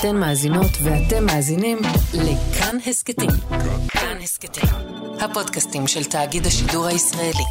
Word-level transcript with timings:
אתן 0.00 0.16
מאזינות 0.16 0.70
ואתם 0.82 1.26
מאזינים 1.26 1.78
לכאן 2.14 2.76
הסכתים. 2.86 3.30
כאן 3.88 4.16
הסכתים, 4.22 4.68
הפודקאסטים 5.20 5.86
של 5.86 6.04
תאגיד 6.04 6.46
השידור 6.46 6.86
הישראלי. 6.86 7.44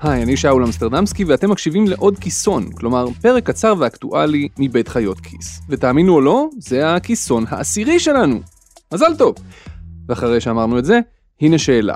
היי, 0.00 0.22
אני 0.22 0.36
שאול 0.36 0.64
אמסטרדמסקי 0.64 1.24
ואתם 1.24 1.50
מקשיבים 1.50 1.86
לעוד 1.86 2.18
כיסון, 2.18 2.72
כלומר 2.72 3.06
פרק 3.22 3.46
קצר 3.46 3.74
ואקטואלי 3.78 4.48
מבית 4.58 4.88
חיות 4.88 5.20
כיס. 5.20 5.60
ותאמינו 5.68 6.14
או 6.14 6.20
לא, 6.20 6.48
זה 6.58 6.94
הכיסון 6.94 7.44
העשירי 7.48 8.00
שלנו. 8.00 8.40
מזל 8.92 9.16
טוב. 9.18 9.34
ואחרי 10.08 10.40
שאמרנו 10.40 10.78
את 10.78 10.84
זה, 10.84 11.00
הנה 11.40 11.58
שאלה. 11.58 11.94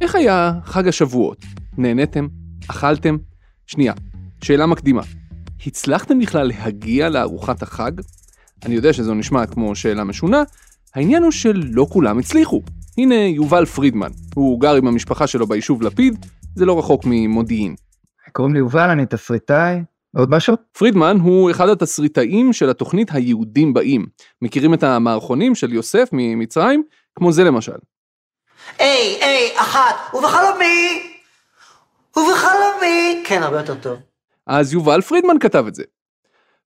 איך 0.00 0.14
היה 0.14 0.52
חג 0.64 0.88
השבועות? 0.88 1.44
נהניתם? 1.78 2.28
אכלתם? 2.70 3.16
שנייה, 3.66 3.92
שאלה 4.42 4.66
מקדימה. 4.66 5.02
הצלחתם 5.66 6.18
בכלל 6.18 6.46
להגיע 6.48 7.08
לארוחת 7.08 7.62
החג? 7.62 7.92
אני 8.64 8.74
יודע 8.74 8.92
שזו 8.92 9.14
נשמעת 9.14 9.54
כמו 9.54 9.74
שאלה 9.74 10.04
משונה, 10.04 10.42
העניין 10.94 11.22
הוא 11.22 11.30
שלא 11.30 11.86
כולם 11.90 12.18
הצליחו. 12.18 12.62
הנה 12.98 13.14
יובל 13.14 13.64
פרידמן, 13.64 14.10
הוא 14.34 14.60
גר 14.60 14.74
עם 14.74 14.86
המשפחה 14.86 15.26
שלו 15.26 15.46
ביישוב 15.46 15.82
לפיד, 15.82 16.26
זה 16.54 16.66
לא 16.66 16.78
רחוק 16.78 17.02
ממודיעין. 17.06 17.74
קוראים 18.32 18.54
לי 18.54 18.58
יובל, 18.58 18.90
אני 18.90 19.06
תסריטאי. 19.06 19.82
עוד 20.16 20.30
משהו? 20.30 20.54
פרידמן 20.72 21.18
הוא 21.22 21.50
אחד 21.50 21.68
התסריטאים 21.68 22.52
של 22.52 22.70
התוכנית 22.70 23.14
היהודים 23.14 23.74
באים. 23.74 24.06
מכירים 24.42 24.74
את 24.74 24.82
המערכונים 24.82 25.54
של 25.54 25.72
יוסף 25.72 26.08
ממצרים? 26.12 26.82
כמו 27.18 27.32
זה 27.32 27.44
למשל. 27.44 27.72
היי, 28.78 29.18
היי, 29.22 29.60
אחת, 29.60 30.14
ובחלומי! 30.14 31.02
ובחלומי! 32.16 33.22
כן, 33.26 33.42
הרבה 33.42 33.56
יותר 33.56 33.74
טוב. 33.74 33.98
אז 34.46 34.72
יובל 34.72 35.00
פרידמן 35.00 35.38
כתב 35.38 35.64
את 35.68 35.74
זה. 35.74 35.82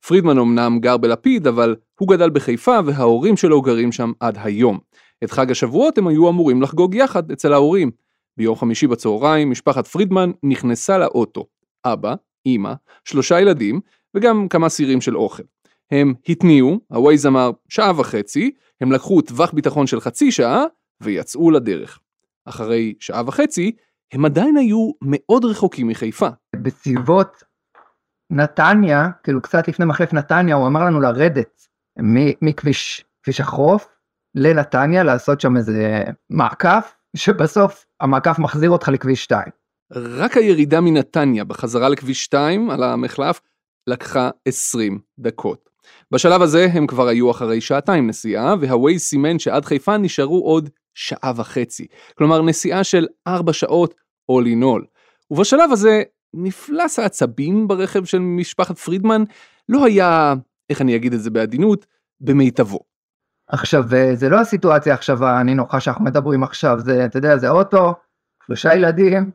פרידמן 0.07 0.39
אמנם 0.39 0.79
גר 0.81 0.97
בלפיד, 0.97 1.47
אבל 1.47 1.77
הוא 2.01 2.09
גדל 2.09 2.31
בחיפה 2.31 2.79
וההורים 2.87 3.37
שלו 3.37 3.63
גרים 3.63 3.93
שם 3.93 4.13
עד 4.21 4.39
היום. 4.43 4.79
את 5.25 5.31
חג 5.31 5.51
השבועות 5.51 5.99
הם 5.99 6.07
היו 6.07 6.29
אמורים 6.29 6.63
לחגוג 6.63 6.95
יחד 6.95 7.31
אצל 7.31 7.53
ההורים. 7.53 7.91
ביום 8.37 8.57
חמישי 8.57 8.87
בצהריים 8.87 9.51
משפחת 9.51 9.87
פרידמן 9.87 10.31
נכנסה 10.43 10.99
לאוטו. 10.99 11.47
אבא, 11.85 12.15
אמא, 12.47 12.73
שלושה 13.05 13.41
ילדים 13.41 13.81
וגם 14.15 14.49
כמה 14.49 14.69
סירים 14.69 15.01
של 15.01 15.17
אוכל. 15.17 15.43
הם 15.91 16.15
התניעו, 16.29 16.81
הווייז 16.89 17.27
אמר 17.27 17.51
שעה 17.69 18.01
וחצי, 18.01 18.51
הם 18.81 18.93
לקחו 18.93 19.21
טווח 19.21 19.53
ביטחון 19.53 19.87
של 19.87 20.01
חצי 20.01 20.33
שעה 20.33 20.65
ויצאו 21.03 21.51
לדרך. 21.51 21.99
אחרי 22.45 22.95
שעה 23.01 23.23
וחצי, 23.27 23.73
הם 24.13 24.25
עדיין 24.25 24.57
היו 24.57 24.91
מאוד 25.03 25.45
רחוקים 25.45 25.89
מחיפה. 25.89 26.29
בסביבות 26.57 27.43
נתניה, 28.31 29.09
כאילו 29.23 29.43
קצת 29.43 29.69
לפני 29.69 29.87
מחלף 29.87 30.13
נתניה, 30.13 30.55
הוא 30.55 30.67
אמר 30.67 30.85
לנו 30.85 31.01
לרדת 31.01 31.67
מכביש 32.43 33.05
כביש 33.23 33.41
החוף 33.41 33.89
לנתניה, 34.35 35.03
לעשות 35.03 35.41
שם 35.41 35.57
איזה 35.57 36.05
מעקף, 36.31 36.95
שבסוף 37.17 37.87
המעקף 38.01 38.39
מחזיר 38.39 38.71
אותך 38.71 38.89
לכביש 38.89 39.25
2. 39.25 39.43
רק 39.93 40.37
הירידה 40.37 40.81
מנתניה 40.81 41.45
בחזרה 41.45 41.89
לכביש 41.89 42.25
2 42.25 42.71
על 42.71 42.83
המחלף 42.83 43.41
לקחה 43.87 44.31
20 44.49 44.99
דקות. 45.19 45.71
בשלב 46.11 46.43
הזה 46.43 46.67
הם 46.73 46.87
כבר 46.87 47.09
היו 47.09 47.31
אחרי 47.31 47.61
שעתיים 47.61 48.07
נסיעה, 48.07 48.55
והווייז 48.61 49.01
סימן 49.01 49.39
שעד 49.39 49.65
חיפה 49.65 49.97
נשארו 49.97 50.41
עוד 50.45 50.71
שעה 50.95 51.33
וחצי. 51.37 51.87
כלומר 52.19 52.43
נסיעה 52.43 52.85
של 52.85 53.07
4 53.27 53.53
שעות 53.53 53.95
in 54.31 54.65
all. 54.65 54.85
ובשלב 55.31 55.73
הזה 55.73 56.03
מפלס 56.35 56.99
העצבים 56.99 57.69
ברכב 57.69 58.05
של 58.05 58.19
משפחת 58.19 58.79
פרידמן 58.79 59.23
לא 59.69 59.85
היה, 59.85 60.35
איך 60.71 60.81
אני 60.81 60.97
אגיד 60.97 61.13
את 61.13 61.21
זה 61.21 61.31
בעדינות, 61.31 61.87
במיטבו. 62.21 62.81
עכשיו 63.49 63.83
זה 64.15 64.29
לא 64.29 64.41
הסיטואציה 64.41 64.95
עכשיו 64.95 65.25
הנינוחה 65.25 65.81
שאנחנו 65.81 66.05
מדברים 66.05 66.43
עכשיו 66.43 66.81
זה 66.81 67.05
אתה 67.05 67.19
יודע 67.19 67.37
זה 67.37 67.49
אוטו 67.49 67.95
שלושה 68.47 68.75
ילדים 68.75 69.31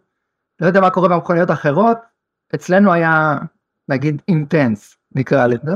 לא 0.62 0.68
יודע 0.68 0.82
מה 0.82 0.90
קורה 0.90 1.10
במכוניות 1.10 1.52
אחרות 1.52 1.98
אצלנו 2.56 2.94
היה 2.94 3.38
נגיד 3.90 4.22
אינטנס 4.28 4.98
נקרא 5.16 5.48
לזה. 5.48 5.72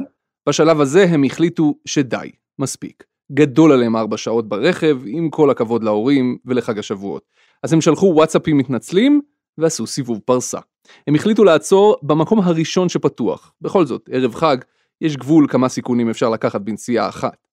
בשלב 0.50 0.82
הזה 0.82 1.04
הם 1.04 1.24
החליטו 1.24 1.76
שדי 1.86 2.32
מספיק 2.60 3.04
גדול 3.32 3.72
עליהם 3.72 3.96
ארבע 3.96 4.18
שעות 4.18 4.50
ברכב 4.50 4.98
עם 5.06 5.30
כל 5.30 5.50
הכבוד 5.50 5.84
להורים 5.84 6.38
ולחג 6.46 6.80
השבועות 6.80 7.24
אז 7.64 7.74
הם 7.74 7.82
שלחו 7.82 8.06
וואטסאפים 8.06 8.58
מתנצלים 8.58 9.22
ועשו 9.58 9.88
סיבוב 9.88 10.20
פרסה. 10.26 10.60
הם 11.08 11.16
החליטו 11.16 11.44
לעצור 11.44 11.98
במקום 12.02 12.40
הראשון 12.40 12.90
שפתוח 12.90 13.54
בכל 13.62 13.86
זאת 13.86 14.10
ערב 14.12 14.36
חג 14.36 14.58
יש 15.02 15.18
גבול 15.18 15.48
כמה 15.50 15.70
סיכונים 15.70 16.10
אפשר 16.10 16.30
לקחת 16.30 16.62
בנסיעה 16.62 17.10
אחת. 17.10 17.48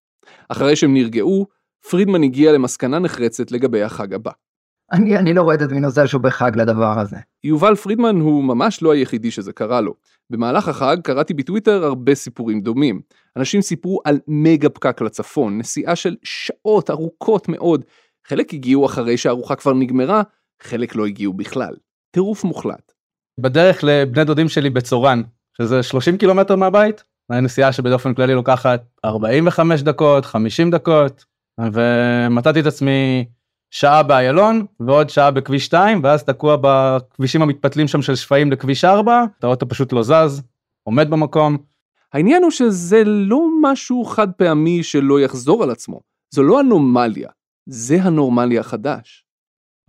אחרי 0.49 0.75
שהם 0.75 0.93
נרגעו, 0.93 1.47
פרידמן 1.89 2.23
הגיע 2.23 2.51
למסקנה 2.51 2.99
נחרצת 2.99 3.51
לגבי 3.51 3.83
החג 3.83 4.13
הבא. 4.13 4.31
אני, 4.91 5.17
אני 5.17 5.33
לא 5.33 5.41
רואה 5.41 5.55
את 5.55 5.61
עצמי 5.61 5.79
נוזל 5.79 6.07
שהוא 6.07 6.21
בחג 6.21 6.51
לדבר 6.55 6.99
הזה. 6.99 7.17
יובל 7.43 7.75
פרידמן 7.75 8.19
הוא 8.19 8.43
ממש 8.43 8.83
לא 8.83 8.93
היחידי 8.93 9.31
שזה 9.31 9.53
קרה 9.53 9.81
לו. 9.81 9.93
במהלך 10.29 10.67
החג 10.67 10.97
קראתי 11.03 11.33
בטוויטר 11.33 11.83
הרבה 11.83 12.15
סיפורים 12.15 12.61
דומים. 12.61 13.01
אנשים 13.37 13.61
סיפרו 13.61 14.01
על 14.05 14.19
מגה 14.27 14.69
פקק 14.69 15.01
לצפון, 15.01 15.57
נסיעה 15.57 15.95
של 15.95 16.15
שעות 16.23 16.89
ארוכות 16.89 17.49
מאוד. 17.49 17.85
חלק 18.27 18.53
הגיעו 18.53 18.85
אחרי 18.85 19.17
שהארוחה 19.17 19.55
כבר 19.55 19.73
נגמרה, 19.73 20.21
חלק 20.61 20.95
לא 20.95 21.05
הגיעו 21.05 21.33
בכלל. 21.33 21.73
טירוף 22.11 22.43
מוחלט. 22.43 22.91
בדרך 23.39 23.83
לבני 23.83 24.23
דודים 24.23 24.49
שלי 24.49 24.69
בצורן, 24.69 25.21
שזה 25.57 25.83
30 25.83 26.17
קילומטר 26.17 26.55
מהבית, 26.55 27.03
נסיעה 27.31 27.71
שבאופן 27.71 28.13
כללי 28.13 28.33
לוקחת 28.33 28.83
45 29.05 29.81
דקות, 29.81 30.25
50 30.25 30.71
דקות, 30.71 31.25
ומצאתי 31.73 32.59
את 32.59 32.65
עצמי 32.65 33.25
שעה 33.71 34.03
באיילון 34.03 34.65
ועוד 34.79 35.09
שעה 35.09 35.31
בכביש 35.31 35.65
2 35.65 36.03
ואז 36.03 36.23
תקוע 36.23 36.57
בכבישים 36.61 37.41
המתפתלים 37.41 37.87
שם 37.87 38.01
של 38.01 38.15
שפיים 38.15 38.51
לכביש 38.51 38.85
4, 38.85 39.23
האוטו 39.43 39.67
פשוט 39.67 39.93
לא 39.93 40.03
זז, 40.03 40.41
עומד 40.83 41.09
במקום. 41.09 41.57
העניין 42.13 42.43
הוא 42.43 42.51
שזה 42.51 43.03
לא 43.05 43.41
משהו 43.61 44.05
חד 44.05 44.31
פעמי 44.31 44.83
שלא 44.83 45.19
יחזור 45.19 45.63
על 45.63 45.71
עצמו, 45.71 45.99
זו 46.33 46.43
לא 46.43 46.61
אנומליה, 46.61 47.29
זה 47.65 47.97
הנורמלי 48.01 48.59
החדש. 48.59 49.25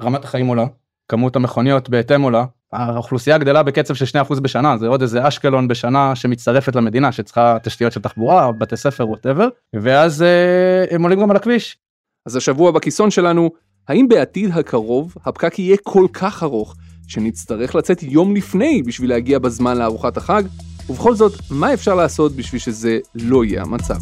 רמת 0.03 0.25
החיים 0.25 0.47
עולה, 0.47 0.67
כמות 1.09 1.37
המכוניות 1.37 1.89
בהתאם 1.89 2.23
עולה, 2.23 2.45
האוכלוסייה 2.73 3.39
גדלה 3.39 3.63
בקצב 3.63 3.95
של 3.95 4.19
2% 4.23 4.41
בשנה 4.41 4.79
זה 4.79 4.89
עוד 4.89 5.03
איזה 5.03 5.29
אשקלון 5.29 5.69
בשנה 5.69 6.17
שמצטרפת 6.17 6.77
למדינה 6.77 7.13
שצריכה 7.13 7.57
תשתיות 7.63 7.93
של 7.93 8.01
תחבורה 8.01 8.53
בתי 8.53 8.77
ספר 8.77 9.09
ווטאבר 9.09 9.49
ואז 9.75 10.23
אה, 10.23 10.85
הם 10.91 11.03
עולים 11.03 11.21
גם 11.21 11.31
על 11.31 11.37
הכביש. 11.37 11.79
אז 12.27 12.37
השבוע 12.37 12.71
בכיסון 12.71 13.11
שלנו 13.11 13.51
האם 13.89 14.09
בעתיד 14.09 14.51
הקרוב 14.53 15.15
הפקק 15.25 15.59
יהיה 15.59 15.77
כל 15.83 16.07
כך 16.13 16.43
ארוך 16.43 16.77
שנצטרך 17.07 17.75
לצאת 17.75 18.03
יום 18.03 18.37
לפני 18.37 18.83
בשביל 18.83 19.11
להגיע 19.11 19.39
בזמן 19.39 19.79
לארוחת 19.79 20.17
החג 20.17 20.43
ובכל 20.89 21.15
זאת 21.15 21.33
מה 21.51 21.75
אפשר 21.75 21.95
לעשות 21.95 22.33
בשביל 22.33 22.61
שזה 22.61 22.99
לא 23.15 23.45
יהיה 23.45 23.63
המצב. 23.63 23.99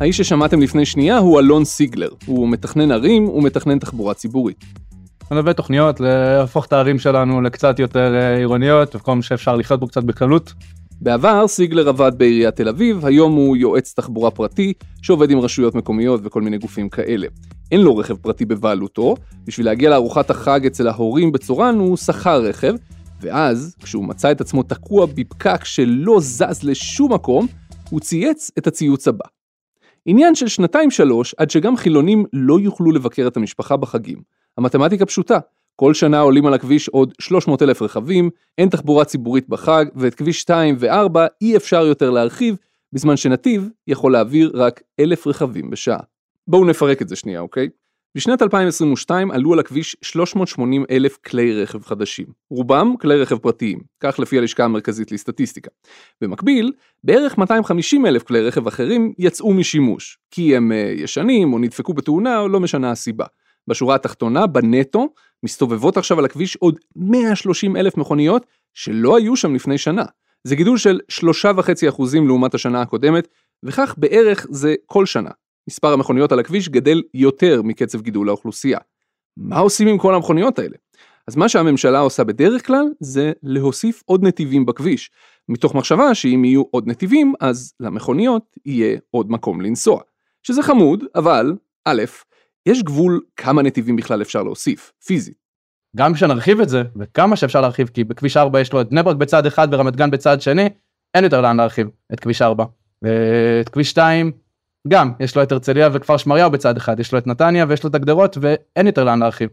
האיש 0.00 0.16
ששמעתם 0.16 0.60
לפני 0.60 0.86
שנייה 0.86 1.18
הוא 1.18 1.40
אלון 1.40 1.64
סיגלר, 1.64 2.10
הוא 2.26 2.48
מתכנן 2.48 2.90
ערים 2.90 3.28
ומתכנן 3.28 3.78
תחבורה 3.78 4.14
ציבורית. 4.14 4.64
אני 5.30 5.36
מלווה 5.36 5.52
תוכניות 5.52 6.00
להפוך 6.00 6.66
את 6.66 6.72
הערים 6.72 6.98
שלנו 6.98 7.40
לקצת 7.40 7.78
יותר 7.78 8.14
אה, 8.14 8.36
עירוניות, 8.36 8.94
במקום 8.94 9.22
שאפשר 9.22 9.56
לחיות 9.56 9.80
בו 9.80 9.86
קצת 9.86 10.04
בקלות. 10.04 10.52
בעבר 11.00 11.48
סיגלר 11.48 11.88
עבד 11.88 12.12
בעיריית 12.16 12.56
תל 12.56 12.68
אביב, 12.68 13.06
היום 13.06 13.32
הוא 13.32 13.56
יועץ 13.56 13.92
תחבורה 13.96 14.30
פרטי 14.30 14.72
שעובד 15.02 15.30
עם 15.30 15.38
רשויות 15.38 15.74
מקומיות 15.74 16.20
וכל 16.24 16.42
מיני 16.42 16.58
גופים 16.58 16.88
כאלה. 16.88 17.26
אין 17.72 17.80
לו 17.80 17.96
רכב 17.96 18.16
פרטי 18.16 18.44
בבעלותו, 18.44 19.14
בשביל 19.44 19.66
להגיע 19.66 19.90
לארוחת 19.90 20.30
החג 20.30 20.66
אצל 20.66 20.88
ההורים 20.88 21.32
בצורן 21.32 21.78
הוא 21.78 21.96
שכר 21.96 22.42
רכב, 22.42 22.74
ואז, 23.20 23.76
כשהוא 23.82 24.04
מצא 24.04 24.30
את 24.30 24.40
עצמו 24.40 24.62
תקוע 24.62 25.06
בפקק 25.06 25.64
שלא 25.64 26.20
זז 26.20 26.62
לשום 26.62 27.12
מקום, 27.12 27.46
הוא 27.90 28.00
צייץ 28.00 28.50
את 28.58 28.66
הציוץ 28.66 29.08
הבא. 29.08 29.24
עניין 30.06 30.34
של 30.34 30.48
שנתיים 30.48 30.90
שלוש 30.90 31.34
עד 31.38 31.50
שגם 31.50 31.76
חילונים 31.76 32.24
לא 32.32 32.60
יוכלו 32.60 32.92
לבקר 32.92 33.26
את 33.26 33.36
המשפחה 33.36 33.76
בחגים. 33.76 34.18
המתמטיקה 34.58 35.06
פשוטה, 35.06 35.38
כל 35.76 35.94
שנה 35.94 36.20
עולים 36.20 36.46
על 36.46 36.54
הכביש 36.54 36.88
עוד 36.88 37.14
300 37.20 37.62
אלף 37.62 37.82
רכבים, 37.82 38.30
אין 38.58 38.68
תחבורה 38.68 39.04
ציבורית 39.04 39.48
בחג, 39.48 39.84
ואת 39.94 40.14
כביש 40.14 40.40
2 40.40 40.76
ו-4 40.78 41.18
אי 41.40 41.56
אפשר 41.56 41.86
יותר 41.86 42.10
להרחיב, 42.10 42.56
בזמן 42.92 43.16
שנתיב 43.16 43.68
יכול 43.86 44.12
להעביר 44.12 44.50
רק 44.54 44.82
אלף 45.00 45.26
רכבים 45.26 45.70
בשעה. 45.70 46.00
בואו 46.48 46.64
נפרק 46.64 47.02
את 47.02 47.08
זה 47.08 47.16
שנייה, 47.16 47.40
אוקיי? 47.40 47.68
בשנת 48.16 48.42
2022 48.42 49.30
עלו 49.30 49.52
על 49.52 49.58
הכביש 49.58 49.96
380 50.02 50.84
אלף 50.90 51.16
כלי 51.16 51.62
רכב 51.62 51.82
חדשים, 51.82 52.26
רובם 52.50 52.94
כלי 53.00 53.16
רכב 53.16 53.38
פרטיים, 53.38 53.80
כך 54.00 54.18
לפי 54.18 54.38
הלשכה 54.38 54.64
המרכזית 54.64 55.12
לסטטיסטיקה. 55.12 55.70
במקביל, 56.20 56.72
בערך 57.04 57.38
250 57.38 58.06
אלף 58.06 58.22
כלי 58.22 58.40
רכב 58.40 58.66
אחרים 58.66 59.12
יצאו 59.18 59.54
משימוש, 59.54 60.18
כי 60.30 60.56
הם 60.56 60.72
uh, 60.72 61.02
ישנים 61.02 61.52
או 61.52 61.58
נדפקו 61.58 61.94
בתאונה 61.94 62.38
או 62.38 62.48
לא 62.48 62.60
משנה 62.60 62.90
הסיבה. 62.90 63.24
בשורה 63.68 63.94
התחתונה, 63.94 64.46
בנטו, 64.46 65.08
מסתובבות 65.44 65.96
עכשיו 65.96 66.18
על 66.18 66.24
הכביש 66.24 66.56
עוד 66.56 66.78
130 66.96 67.76
אלף 67.76 67.96
מכוניות 67.96 68.46
שלא 68.74 69.16
היו 69.16 69.36
שם 69.36 69.54
לפני 69.54 69.78
שנה. 69.78 70.04
זה 70.44 70.56
גידול 70.56 70.78
של 70.78 71.00
3.5% 71.10 72.02
לעומת 72.26 72.54
השנה 72.54 72.82
הקודמת, 72.82 73.28
וכך 73.62 73.94
בערך 73.98 74.46
זה 74.50 74.74
כל 74.86 75.06
שנה. 75.06 75.30
מספר 75.68 75.92
המכוניות 75.92 76.32
על 76.32 76.38
הכביש 76.38 76.68
גדל 76.68 77.02
יותר 77.14 77.62
מקצב 77.62 78.00
גידול 78.00 78.28
האוכלוסייה. 78.28 78.78
מה 79.36 79.58
עושים 79.58 79.88
עם 79.88 79.98
כל 79.98 80.14
המכוניות 80.14 80.58
האלה? 80.58 80.76
אז 81.28 81.36
מה 81.36 81.48
שהממשלה 81.48 81.98
עושה 81.98 82.24
בדרך 82.24 82.66
כלל 82.66 82.84
זה 83.00 83.32
להוסיף 83.42 84.02
עוד 84.06 84.22
נתיבים 84.22 84.66
בכביש, 84.66 85.10
מתוך 85.48 85.74
מחשבה 85.74 86.14
שאם 86.14 86.44
יהיו 86.44 86.62
עוד 86.70 86.86
נתיבים 86.86 87.34
אז 87.40 87.74
למכוניות 87.80 88.56
יהיה 88.66 88.98
עוד 89.10 89.30
מקום 89.30 89.60
לנסוע. 89.60 90.00
שזה 90.42 90.62
חמוד, 90.62 91.04
אבל 91.14 91.56
א', 91.84 92.02
יש 92.66 92.82
גבול 92.82 93.20
כמה 93.36 93.62
נתיבים 93.62 93.96
בכלל 93.96 94.22
אפשר 94.22 94.42
להוסיף, 94.42 94.92
פיזית. 95.06 95.44
גם 95.96 96.14
כשנרחיב 96.14 96.60
את 96.60 96.68
זה, 96.68 96.82
וכמה 96.96 97.36
שאפשר 97.36 97.60
להרחיב, 97.60 97.88
כי 97.88 98.04
בכביש 98.04 98.36
4 98.36 98.60
יש 98.60 98.72
לו 98.72 98.80
את 98.80 98.90
בני 98.90 99.02
ברק 99.02 99.16
בצד 99.16 99.46
אחד 99.46 99.68
ורמת 99.70 99.96
גן 99.96 100.10
בצד 100.10 100.40
שני, 100.40 100.68
אין 101.14 101.24
יותר 101.24 101.40
לאן 101.40 101.56
להרחיב 101.56 101.88
את 102.12 102.20
כביש 102.20 102.42
4. 102.42 102.64
ואת 103.02 103.68
כביש 103.68 103.90
2, 103.90 104.32
גם, 104.88 105.12
יש 105.20 105.36
לו 105.36 105.42
את 105.42 105.52
הרצליה 105.52 105.88
וכפר 105.92 106.16
שמריהו 106.16 106.50
בצד 106.50 106.76
אחד, 106.76 107.00
יש 107.00 107.12
לו 107.12 107.18
את 107.18 107.26
נתניה 107.26 107.66
ויש 107.68 107.84
לו 107.84 107.90
את 107.90 107.94
הגדרות, 107.94 108.38
ואין 108.40 108.86
יותר 108.86 109.04
לאן 109.04 109.18
להרחיב. 109.18 109.50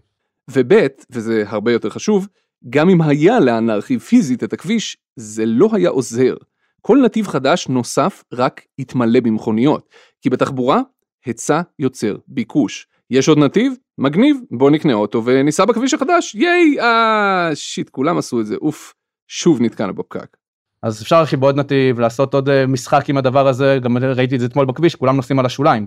וב', 0.49 0.73
וזה 1.09 1.43
הרבה 1.47 1.71
יותר 1.71 1.89
חשוב, 1.89 2.27
גם 2.69 2.89
אם 2.89 3.01
היה 3.01 3.39
לאן 3.39 3.65
להרחיב 3.65 3.99
פיזית 3.99 4.43
את 4.43 4.53
הכביש, 4.53 4.97
זה 5.15 5.45
לא 5.45 5.69
היה 5.73 5.89
עוזר. 5.89 6.35
כל 6.81 6.97
נתיב 7.05 7.27
חדש 7.27 7.67
נוסף 7.67 8.23
רק 8.33 8.61
יתמלא 8.77 9.19
במכוניות, 9.19 9.89
כי 10.21 10.29
בתחבורה, 10.29 10.81
היצע 11.25 11.61
יוצר 11.79 12.15
ביקוש. 12.27 12.87
יש 13.11 13.29
עוד 13.29 13.37
נתיב? 13.37 13.73
מגניב, 13.97 14.37
בוא 14.51 14.71
נקנה 14.71 14.93
אוטו 14.93 15.25
וניסע 15.25 15.65
בכביש 15.65 15.93
החדש, 15.93 16.35
ייי, 16.35 16.79
אה, 16.79 17.49
שיט, 17.53 17.89
כולם 17.89 18.17
עשו 18.17 18.41
את 18.41 18.45
זה, 18.45 18.55
אוף, 18.55 18.93
שוב 19.27 19.61
נתקענו 19.61 19.93
בפקק. 19.93 20.37
אז 20.83 21.01
אפשר 21.01 21.15
להרחיב 21.15 21.39
בעוד 21.39 21.55
נתיב, 21.55 21.99
לעשות 21.99 22.33
עוד 22.33 22.49
אה, 22.49 22.67
משחק 22.67 23.09
עם 23.09 23.17
הדבר 23.17 23.47
הזה, 23.47 23.77
גם 23.81 23.97
ראיתי 23.97 24.35
את 24.35 24.39
זה 24.39 24.45
אתמול 24.45 24.65
בכביש, 24.65 24.95
כולם 24.95 25.15
נוסעים 25.15 25.39
על 25.39 25.45
השוליים. 25.45 25.85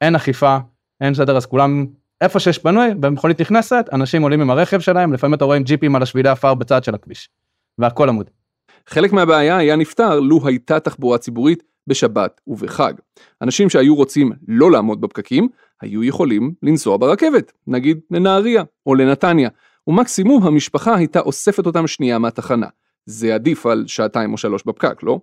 אין 0.00 0.14
אכיפה, 0.14 0.56
אין 1.00 1.14
סדר, 1.14 1.36
אז 1.36 1.46
כולם, 1.46 1.86
איפה 2.20 2.40
שיש 2.40 2.58
פנוי, 2.58 2.94
במכונית 3.00 3.40
נכנסת, 3.40 3.86
אנשים 3.92 4.22
עולים 4.22 4.40
עם 4.40 4.50
הרכב 4.50 4.80
שלהם, 4.80 5.12
לפעמים 5.12 5.34
אתה 5.34 5.44
רואה 5.44 5.56
עם 5.56 5.62
ג'יפים 5.62 5.96
על 5.96 6.02
השבילי 6.02 6.28
עפר 6.28 6.54
בצד 6.54 6.84
של 6.84 6.94
הכביש. 6.94 7.28
והכל 7.78 8.08
עמוד. 8.08 8.30
חלק 8.86 9.12
מהבעיה 9.12 9.56
היה 9.56 9.76
נפתר 9.76 10.20
לו 10.20 10.46
הייתה 10.46 10.80
תחבורה 10.80 11.18
ציבורית 11.18 11.62
בשבת 11.86 12.40
ובחג. 12.46 12.94
אנשים 13.42 13.70
שהיו 13.70 13.94
רוצים 13.94 14.32
לא 14.48 14.70
לעמוד 14.70 15.00
בפקקים, 15.00 15.48
היו 15.82 16.04
יכולים 16.04 16.54
לנסוע 16.62 16.96
ברכבת, 16.96 17.52
נגיד 17.66 18.00
לנהריה 18.10 18.62
או 18.86 18.94
לנתניה, 18.94 19.48
ומקסימום 19.86 20.42
המשפחה 20.42 20.96
הייתה 20.96 21.20
אוספת 21.20 21.66
אותם 21.66 21.86
שנייה 21.86 22.18
מהתחנה. 22.18 22.66
זה 23.06 23.34
עדיף 23.34 23.66
על 23.66 23.84
שעתיים 23.86 24.32
או 24.32 24.38
שלוש 24.38 24.62
בפקק, 24.66 25.02
לא? 25.02 25.20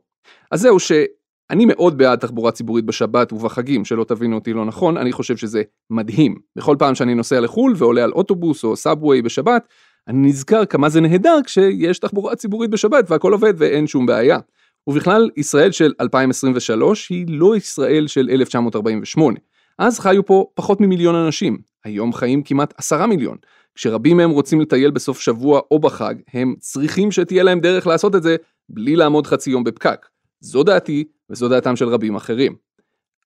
אז 0.52 0.62
זהו 0.62 0.80
שאני 0.80 1.66
מאוד 1.66 1.98
בעד 1.98 2.20
תחבורה 2.20 2.52
ציבורית 2.52 2.86
בשבת 2.86 3.34
ובחגים, 3.34 3.86
שלא 3.86 4.04
תבינו 4.04 4.36
אותי 4.36 4.54
לא 4.54 4.66
נכון, 4.66 4.98
אני 4.98 5.12
חושב 5.12 5.38
שזה 5.38 5.64
מדהים. 5.90 6.36
בכל 6.56 6.76
פעם 6.80 6.96
שאני 6.96 7.16
נוסע 7.16 7.40
לחו"ל 7.40 7.74
ועולה 7.78 8.04
על 8.04 8.12
אוטובוס 8.12 8.64
או 8.64 8.76
סאבווי 8.76 9.22
בשבת, 9.22 9.68
אני 10.08 10.28
נזכר 10.28 10.66
כמה 10.66 10.90
זה 10.90 11.02
נהדר 11.02 11.38
כשיש 11.46 12.00
תחבורה 12.00 12.36
ציבורית 12.36 12.70
בשבת 12.70 13.12
והכל 13.12 13.34
עובד 13.34 13.54
ואין 13.58 13.88
שום 13.88 14.06
בעיה. 14.06 14.40
ובכלל, 14.88 15.30
ישראל 15.38 15.72
של 15.72 15.94
2023 16.02 17.10
היא 17.10 17.26
לא 17.30 17.56
ישראל 17.56 18.08
של 18.08 18.30
1948. 18.32 19.40
אז 19.80 20.00
חיו 20.00 20.26
פה 20.26 20.46
פחות 20.54 20.82
ממיליון 20.82 21.16
אנשים, 21.16 21.58
היום 21.84 22.14
חיים 22.14 22.44
כמעט 22.44 22.74
עשרה 22.78 23.08
מיליון. 23.08 23.38
כשרבים 23.76 24.18
מהם 24.18 24.30
רוצים 24.30 24.62
לטייל 24.62 24.92
בסוף 24.92 25.20
שבוע 25.20 25.62
או 25.72 25.80
בחג, 25.80 26.16
הם 26.34 26.56
צריכים 26.60 27.12
שתהיה 27.12 27.44
להם 27.44 27.60
דרך 27.60 27.88
לעשות 27.88 28.16
את 28.16 28.24
זה 28.24 28.36
בלי 28.70 28.96
לעמוד 28.96 29.28
חצי 29.28 29.50
יום 29.50 29.64
בפקק. 29.64 30.06
זו 30.40 30.64
דעתי 30.64 31.04
וזו 31.30 31.50
דעתם 31.50 31.76
של 31.76 31.90
רבים 31.90 32.16
אחרים. 32.16 32.56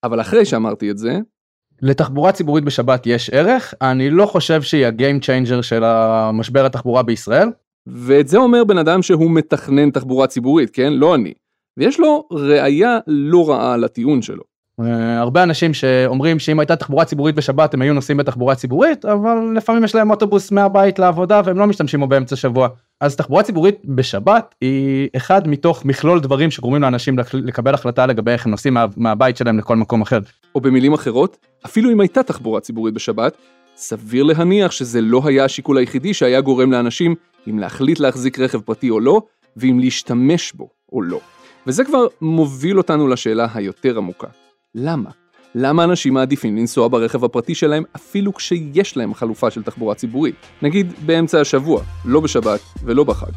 אבל 0.04 0.22
אחרי 0.22 0.46
שאמרתי 0.46 0.92
את 0.92 0.98
זה... 0.98 1.20
לתחבורה 1.82 2.32
ציבורית 2.32 2.64
בשבת 2.64 3.08
יש 3.08 3.30
ערך, 3.30 3.74
אני 3.82 4.10
לא 4.10 4.26
חושב 4.26 4.62
שהיא 4.62 4.86
ה 4.86 4.93
game 4.93 5.20
changer 5.20 5.62
של 5.62 5.84
המשבר 5.84 6.66
התחבורה 6.66 7.04
בישראל. 7.04 7.50
ואת 7.88 8.28
זה 8.28 8.38
אומר 8.38 8.64
בן 8.64 8.78
אדם 8.78 9.02
שהוא 9.02 9.32
מתכנן 9.32 9.92
תחבורה 9.92 10.28
ציבורית, 10.28 10.70
כן? 10.70 10.94
לא 10.94 11.16
אני. 11.16 11.34
ויש 11.78 12.00
לו 12.00 12.28
ראייה 12.32 13.00
לא 13.08 13.50
רעה 13.50 13.78
לטיעון 13.78 14.22
שלו. 14.22 14.52
אה, 14.80 15.20
הרבה 15.20 15.44
אנשים 15.44 15.74
שאומרים 15.74 16.40
שאם 16.40 16.60
הייתה 16.60 16.76
תחבורה 16.76 17.06
ציבורית 17.06 17.36
בשבת 17.36 17.74
הם 17.74 17.82
היו 17.82 17.94
נוסעים 17.94 18.18
בתחבורה 18.18 18.56
ציבורית 18.56 19.06
אבל 19.06 19.38
לפעמים 19.56 19.84
יש 19.84 19.96
להם 19.96 20.12
אוטובוס 20.12 20.52
מהבית 20.52 21.00
לעבודה 21.00 21.42
והם 21.46 21.58
לא 21.58 21.68
משתמשים 21.68 22.00
בו 22.00 22.08
באמצע 22.08 22.36
שבוע 22.36 22.68
אז 23.02 23.16
תחבורה 23.16 23.44
ציבורית 23.44 23.76
בשבת 23.86 24.56
היא 24.62 25.10
אחד 25.16 25.48
מתוך 25.48 25.86
מכלול 25.86 26.20
דברים 26.20 26.52
שגורמים 26.52 26.82
לאנשים 26.82 27.16
לקבל 27.34 27.74
החלטה 27.74 28.06
לגבי 28.06 28.32
איך 28.32 28.46
הם 28.46 28.52
נוסעים 28.52 28.74
מה, 28.74 28.86
מהבית 28.98 29.38
שלהם 29.38 29.58
לכל 29.60 29.76
מקום 29.76 30.02
אחר. 30.02 30.20
או 30.56 30.62
במילים 30.62 30.94
אחרות 30.94 31.38
אפילו 31.66 31.92
אם 31.92 32.00
הייתה 32.00 32.24
תחבורה 32.24 32.60
ציבורית 32.60 32.94
בשבת 32.94 33.38
סביר 33.76 34.24
להניח 34.24 34.72
שזה 34.72 35.02
לא 35.02 35.22
היה 35.26 35.46
השיקול 35.46 35.78
היחידי 35.78 36.14
שהיה 36.14 36.42
גורם 36.42 36.72
לאנשים 36.72 37.16
אם 37.50 37.60
להחליט 37.60 38.00
להחזיק 38.00 38.40
רכב 38.40 38.62
פרטי 38.62 38.90
או 38.90 39.00
לא 39.00 39.22
ואם 39.58 39.80
להשתמש 39.80 40.54
בו 40.54 40.70
או 40.92 41.02
לא. 41.02 41.20
וזה 41.68 41.84
כבר 41.84 42.08
מוביל 42.22 42.78
אותנו 42.78 43.08
לשאלה 43.08 43.48
היותר 43.54 43.98
עמוקה. 43.98 44.28
למה? 44.76 45.10
למה 45.56 45.84
אנשים 45.84 46.14
מעדיפים 46.14 46.58
לנסוע 46.58 46.88
ברכב 46.88 47.24
הפרטי 47.24 47.56
שלהם 47.56 47.84
אפילו 47.96 48.34
כשיש 48.34 48.98
להם 48.98 49.14
חלופה 49.14 49.52
של 49.52 49.64
תחבורה 49.64 49.96
ציבורית? 49.96 50.36
נגיד 50.62 50.94
באמצע 51.06 51.42
השבוע, 51.42 51.82
לא 52.06 52.20
בשבת 52.20 52.60
ולא 52.84 53.04
בחג. 53.04 53.32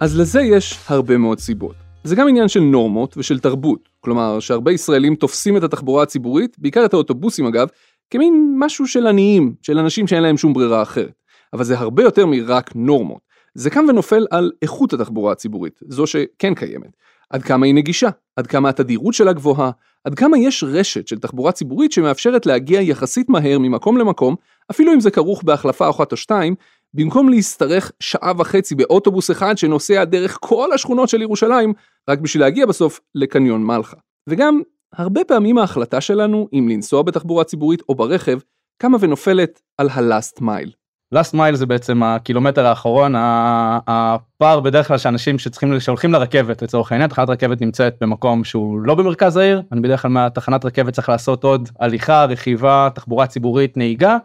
אז 0.00 0.20
לזה 0.20 0.40
יש 0.40 0.78
הרבה 0.88 1.18
מאוד 1.18 1.38
סיבות. 1.38 1.89
זה 2.04 2.16
גם 2.16 2.28
עניין 2.28 2.48
של 2.48 2.60
נורמות 2.60 3.16
ושל 3.16 3.38
תרבות, 3.38 3.88
כלומר 4.00 4.40
שהרבה 4.40 4.72
ישראלים 4.72 5.14
תופסים 5.14 5.56
את 5.56 5.62
התחבורה 5.62 6.02
הציבורית, 6.02 6.56
בעיקר 6.58 6.84
את 6.84 6.92
האוטובוסים 6.94 7.46
אגב, 7.46 7.68
כמין 8.10 8.54
משהו 8.58 8.86
של 8.86 9.06
עניים, 9.06 9.54
של 9.62 9.78
אנשים 9.78 10.06
שאין 10.06 10.22
להם 10.22 10.36
שום 10.36 10.52
ברירה 10.52 10.82
אחרת. 10.82 11.12
אבל 11.52 11.64
זה 11.64 11.78
הרבה 11.78 12.02
יותר 12.02 12.26
מרק 12.26 12.70
נורמות. 12.74 13.20
זה 13.54 13.70
קם 13.70 13.84
ונופל 13.88 14.26
על 14.30 14.50
איכות 14.62 14.92
התחבורה 14.92 15.32
הציבורית, 15.32 15.80
זו 15.88 16.06
שכן 16.06 16.54
קיימת. 16.54 16.96
עד 17.30 17.42
כמה 17.42 17.66
היא 17.66 17.74
נגישה, 17.74 18.08
עד 18.36 18.46
כמה 18.46 18.68
התדירות 18.68 19.14
שלה 19.14 19.32
גבוהה, 19.32 19.70
עד 20.04 20.14
כמה 20.14 20.38
יש 20.38 20.64
רשת 20.64 21.08
של 21.08 21.18
תחבורה 21.18 21.52
ציבורית 21.52 21.92
שמאפשרת 21.92 22.46
להגיע 22.46 22.80
יחסית 22.80 23.28
מהר 23.28 23.58
ממקום 23.58 23.96
למקום, 23.96 24.34
אפילו 24.70 24.92
אם 24.94 25.00
זה 25.00 25.10
כרוך 25.10 25.42
בהחלפה 25.42 25.90
אחת 25.90 26.12
או 26.12 26.16
שתיים, 26.16 26.54
במקום 26.94 27.28
להשתרך 27.28 27.92
שעה 28.00 28.32
וחצי 28.38 28.74
באוטובוס 28.74 29.30
אחד 29.30 29.58
שנוסע 29.58 30.04
דרך 30.04 30.38
כל 30.40 30.72
השכונות 30.74 31.08
של 31.08 31.22
ירושלים, 31.22 31.72
רק 32.10 32.18
בשביל 32.18 32.42
להגיע 32.42 32.66
בסוף 32.66 33.00
לקניון 33.14 33.64
מלחה. 33.64 33.96
וגם 34.28 34.60
הרבה 34.94 35.24
פעמים 35.24 35.58
ההחלטה 35.58 36.00
שלנו 36.00 36.48
אם 36.52 36.68
לנסוע 36.70 37.02
בתחבורה 37.02 37.44
ציבורית 37.44 37.82
או 37.88 37.94
ברכב 37.94 38.38
קמה 38.82 38.98
ונופלת 39.00 39.60
על 39.78 39.88
ה-last 39.88 40.40
mile. 40.40 40.70
last 41.14 41.34
mile 41.34 41.54
זה 41.54 41.66
בעצם 41.66 42.02
הקילומטר 42.02 42.66
האחרון 42.66 43.14
הפער 43.16 44.60
בדרך 44.60 44.88
כלל 44.88 44.98
שאנשים 44.98 45.38
שצריכים 45.38 45.80
שהולכים 45.80 46.12
לרכבת 46.12 46.62
לצורך 46.62 46.92
העניין 46.92 47.10
תחנת 47.10 47.28
רכבת 47.28 47.60
נמצאת 47.60 47.96
במקום 48.00 48.44
שהוא 48.44 48.80
לא 48.80 48.94
במרכז 48.94 49.36
העיר 49.36 49.62
אני 49.72 49.80
בדרך 49.80 50.02
כלל 50.02 50.10
מהתחנת 50.10 50.64
רכבת 50.64 50.94
צריך 50.94 51.08
לעשות 51.08 51.44
עוד 51.44 51.68
הליכה 51.80 52.24
רכיבה 52.24 52.88
תחבורה 52.94 53.26
ציבורית 53.26 53.76
נהיגה. 53.76 54.16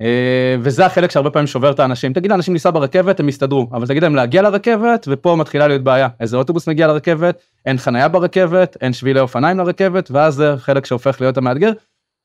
אה, 0.00 0.56
וזה 0.60 0.86
החלק 0.86 1.10
שהרבה 1.10 1.30
פעמים 1.30 1.46
שובר 1.46 1.70
את 1.70 1.80
האנשים 1.80 2.12
תגיד 2.12 2.30
לאנשים 2.30 2.54
לנסוע 2.54 2.72
ברכבת 2.72 3.20
הם 3.20 3.28
יסתדרו 3.28 3.68
אבל 3.72 3.86
תגיד 3.86 4.02
להם 4.02 4.14
להגיע 4.14 4.42
לרכבת 4.42 5.06
ופה 5.10 5.36
מתחילה 5.36 5.68
להיות 5.68 5.82
בעיה 5.82 6.08
איזה 6.20 6.36
אוטובוס 6.36 6.68
מגיע 6.68 6.86
לרכבת 6.86 7.42
אין 7.66 7.78
חניה 7.78 8.08
ברכבת 8.08 8.76
אין 8.80 8.92
שבילי 8.92 9.20
אופניים 9.20 9.58
לרכבת 9.58 10.10
ואז 10.10 10.34
זה 10.34 10.54
חלק 10.56 10.86
שהופך 10.86 11.20
להיות 11.20 11.36
המאתגר 11.36 11.72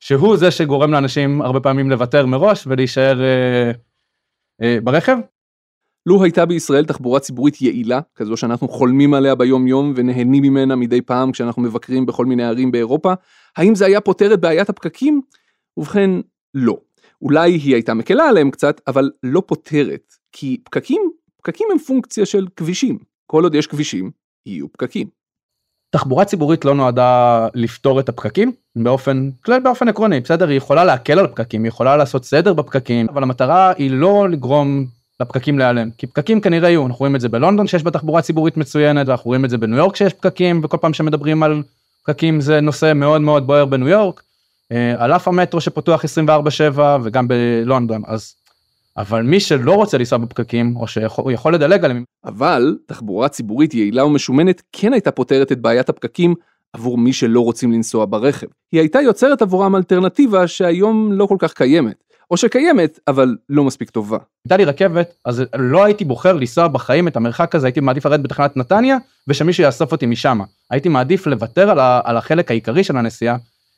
שהוא 0.00 0.36
זה 0.36 0.50
שגורם 0.50 0.92
לאנשים 0.92 1.42
הרבה 1.42 1.60
פעמים 1.60 1.90
לוותר 1.90 2.26
מראש 2.26 2.66
ולהישאר 2.66 3.22
אה, 3.22 3.70
אה, 4.62 4.78
ברכב. 4.84 5.18
לו 6.06 6.22
הייתה 6.22 6.46
בישראל 6.46 6.84
תחבורה 6.84 7.20
ציבורית 7.20 7.62
יעילה, 7.62 8.00
כזו 8.14 8.36
שאנחנו 8.36 8.68
חולמים 8.68 9.14
עליה 9.14 9.34
ביום 9.34 9.66
יום 9.66 9.92
ונהנים 9.96 10.42
ממנה 10.42 10.76
מדי 10.76 11.02
פעם 11.02 11.32
כשאנחנו 11.32 11.62
מבקרים 11.62 12.06
בכל 12.06 12.26
מיני 12.26 12.44
ערים 12.44 12.70
באירופה, 12.70 13.12
האם 13.56 13.74
זה 13.74 13.86
היה 13.86 14.00
פותר 14.00 14.34
את 14.34 14.40
בעיית 14.40 14.68
הפקקים? 14.68 15.20
ובכן, 15.76 16.10
לא. 16.54 16.76
אולי 17.22 17.52
היא 17.52 17.74
הייתה 17.74 17.94
מקלה 17.94 18.28
עליהם 18.28 18.50
קצת, 18.50 18.80
אבל 18.86 19.10
לא 19.22 19.42
פותרת, 19.46 20.12
כי 20.32 20.60
פקקים 20.64 21.10
פקקים 21.42 21.68
הם 21.72 21.78
פונקציה 21.78 22.26
של 22.26 22.46
כבישים. 22.56 22.98
כל 23.26 23.42
עוד 23.44 23.54
יש 23.54 23.66
כבישים, 23.66 24.10
יהיו 24.46 24.72
פקקים. 24.72 25.06
תחבורה 25.90 26.24
ציבורית 26.24 26.64
לא 26.64 26.74
נועדה 26.74 27.48
לפתור 27.54 28.00
את 28.00 28.08
הפקקים 28.08 28.52
באופן 28.76 29.30
כלל 29.44 29.60
באופן 29.60 29.88
עקרוני 29.88 30.20
בסדר 30.20 30.48
היא 30.48 30.56
יכולה 30.56 30.84
להקל 30.84 31.18
על 31.18 31.26
פקקים 31.26 31.64
היא 31.64 31.68
יכולה 31.68 31.96
לעשות 31.96 32.24
סדר 32.24 32.52
בפקקים 32.52 33.06
אבל 33.08 33.22
המטרה 33.22 33.72
היא 33.76 33.90
לא 33.90 34.28
לגרום 34.28 34.86
לפקקים 35.20 35.58
להיעלם 35.58 35.90
כי 35.90 36.06
פקקים 36.06 36.40
כנראה 36.40 36.68
יהיו 36.68 36.86
אנחנו 36.86 36.98
רואים 36.98 37.16
את 37.16 37.20
זה 37.20 37.28
בלונדון 37.28 37.66
שיש 37.66 37.82
בה 37.82 37.90
תחבורה 37.90 38.22
ציבורית 38.22 38.56
מצוינת 38.56 39.08
ואנחנו 39.08 39.28
רואים 39.28 39.44
את 39.44 39.50
זה 39.50 39.58
בניו 39.58 39.78
יורק 39.78 39.96
שיש 39.96 40.12
פקקים 40.12 40.60
וכל 40.64 40.76
פעם 40.80 40.92
שמדברים 40.92 41.42
על 41.42 41.62
פקקים 42.02 42.40
זה 42.40 42.60
נושא 42.60 42.92
מאוד 42.94 43.20
מאוד 43.20 43.46
בוער 43.46 43.64
בניו 43.64 43.88
יורק. 43.88 44.22
אה, 44.72 44.94
על 44.98 45.12
אף 45.12 45.28
המטרו 45.28 45.60
שפתוח 45.60 46.04
24/7 46.04 46.80
וגם 47.02 47.28
בלונדון 47.28 48.02
אז 48.06 48.34
אבל 48.96 49.22
מי 49.22 49.40
שלא 49.40 49.72
רוצה 49.72 49.98
לנסוע 49.98 50.18
בפקקים 50.18 50.76
או 50.76 50.86
שהוא 50.86 51.30
יכול 51.30 51.54
לדלג 51.54 51.84
עליהם 51.84 52.04
אבל 52.24 52.76
תחבורה 52.86 53.28
ציבורית 53.28 53.74
יעילה 53.74 54.04
ומשומנת 54.04 54.62
כן 54.72 54.92
הייתה 54.92 55.10
פותרת 55.10 55.52
את 55.52 55.60
בעיית 55.60 55.88
הפקקים 55.88 56.34
עבור 56.72 56.98
מי 56.98 57.12
שלא 57.12 57.40
רוצים 57.40 57.72
לנסוע 57.72 58.06
ברכב. 58.08 58.46
היא 58.72 58.80
הייתה 58.80 59.00
יוצרת 59.00 59.42
עבורם 59.42 59.76
אלטרנטיבה 59.76 60.46
שהיום 60.46 61.12
לא 61.12 61.26
כל 61.26 61.36
כך 61.38 61.52
קיימת. 61.52 62.04
או 62.30 62.36
שקיימת, 62.36 62.98
אבל 63.08 63.36
לא 63.48 63.64
מספיק 63.64 63.90
טובה. 63.90 64.18
הייתה 64.44 64.56
לי 64.56 64.64
רכבת, 64.64 65.14
אז 65.24 65.42
לא 65.58 65.84
הייתי 65.84 66.04
בוחר 66.04 66.32
לנסוע 66.32 66.68
בחיים 66.68 67.08
את 67.08 67.16
המרחק 67.16 67.54
הזה, 67.54 67.66
הייתי 67.66 67.80
מעדיף 67.80 68.06
לרדת 68.06 68.20
בתחנת 68.20 68.56
נתניה, 68.56 68.96
ושמישהו 69.28 69.64
יאסוף 69.64 69.92
אותי 69.92 70.06
משם. 70.06 70.40
הייתי 70.70 70.88
מעדיף 70.88 71.26
לוותר 71.26 71.70
על, 71.70 71.78
ה, 71.78 72.00
על 72.04 72.16
החלק 72.16 72.50
העיקרי 72.50 72.84
של 72.84 72.96
הנסיעה, 72.96 73.36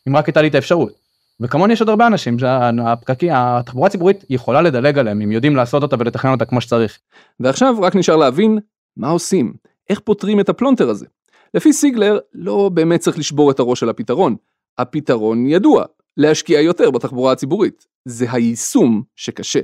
אם 0.08 0.16
רק 0.16 0.26
הייתה 0.26 0.42
לי 0.42 0.48
את 0.48 0.54
האפשרות. 0.54 0.92
וכמוני 1.40 1.72
יש 1.72 1.80
עוד 1.80 1.88
הרבה 1.88 2.06
אנשים 2.06 2.38
שהפקקים, 2.38 3.30
התחבורה 3.34 3.86
הציבורית 3.86 4.24
יכולה 4.30 4.62
לדלג 4.62 4.98
עליהם, 4.98 5.20
אם 5.20 5.32
יודעים 5.32 5.56
לעשות 5.56 5.82
אותה 5.82 5.96
ולתכנן 5.98 6.32
אותה 6.32 6.44
כמו 6.44 6.60
שצריך. 6.60 6.98
ועכשיו 7.40 7.76
רק 7.80 7.96
נשאר 7.96 8.16
להבין 8.16 8.58
מה 8.96 9.08
עושים, 9.08 9.52
איך 9.90 10.00
פותרים 10.00 10.40
את 10.40 10.48
הפלונטר 10.48 10.90
הזה. 10.90 11.06
לפי 11.54 11.72
סיגלר, 11.72 12.18
לא 12.34 12.70
באמת 12.74 13.00
צריך 13.00 13.18
לשבור 13.18 13.50
את 13.50 13.58
הראש 13.58 13.82
על 13.82 13.88
הפתרון. 13.88 14.36
הפתרון 14.78 15.46
ידוע, 15.46 15.84
להשקיע 16.16 16.60
יותר 16.60 16.90
בתחבורה 16.90 17.32
הציבורית. 17.32 17.86
זה 18.04 18.26
היישום 18.32 19.02
שקשה. 19.16 19.60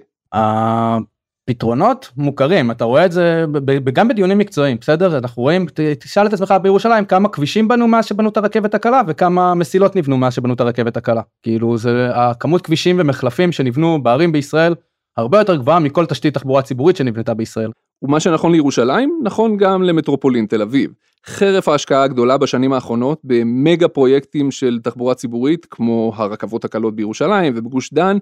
הפתרונות 1.51 2.11
מוכרים, 2.17 2.71
אתה 2.71 2.85
רואה 2.85 3.05
את 3.05 3.13
זה 3.13 3.45
גם 3.93 4.09
בדיונים 4.09 4.39
מקצועיים, 4.39 4.77
בסדר? 4.81 5.19
אנחנו 5.19 5.43
רואים, 5.43 5.67
תשאל 5.99 6.27
את 6.27 6.33
עצמך 6.33 6.55
בירושלים 6.63 7.05
כמה 7.05 7.29
כבישים 7.29 7.69
בנו 7.69 7.89
מאז 7.89 8.07
שבנו 8.07 8.29
את 8.29 8.37
הרכבת 8.37 8.75
הקלה 8.75 9.03
וכמה 9.07 9.55
מסילות 9.55 9.97
נבנו 9.97 10.17
מאז 10.17 10.35
שבנו 10.35 10.55
את 10.55 10.61
הרכבת 10.61 10.97
הקלה. 10.97 11.21
כאילו 11.43 11.79
זה 11.79 12.09
הכמות 12.15 12.63
כבישים 12.63 12.97
ומחלפים 13.01 13.53
שנבנו 13.53 14.03
בערים 14.03 14.33
בישראל 14.33 14.75
הרבה 15.17 15.39
יותר 15.39 15.57
גבוהה 15.57 15.79
מכל 15.79 16.07
תשתית 16.07 16.35
תחבורה 16.35 16.63
ציבורית 16.63 16.97
שנבנתה 16.97 17.35
בישראל. 17.35 17.71
ומה 18.03 18.21
שנכון 18.21 18.53
לירושלים, 18.53 19.21
נכון 19.23 19.57
גם 19.57 19.83
למטרופולין 19.83 20.47
תל 20.47 20.63
אביב. 20.63 20.91
חרף 21.27 21.69
ההשקעה 21.69 22.03
הגדולה 22.03 22.39
בשנים 22.39 22.73
האחרונות 22.73 23.21
במגה 23.25 23.89
פרויקטים 23.89 24.51
של 24.51 24.79
תחבורה 24.83 25.15
ציבורית, 25.15 25.67
כמו 25.71 26.13
הרכבות 26.17 26.65
הקלות 26.65 26.97
בירושלים 26.97 27.53
ובגוש 27.57 27.93
דן, 27.93 28.17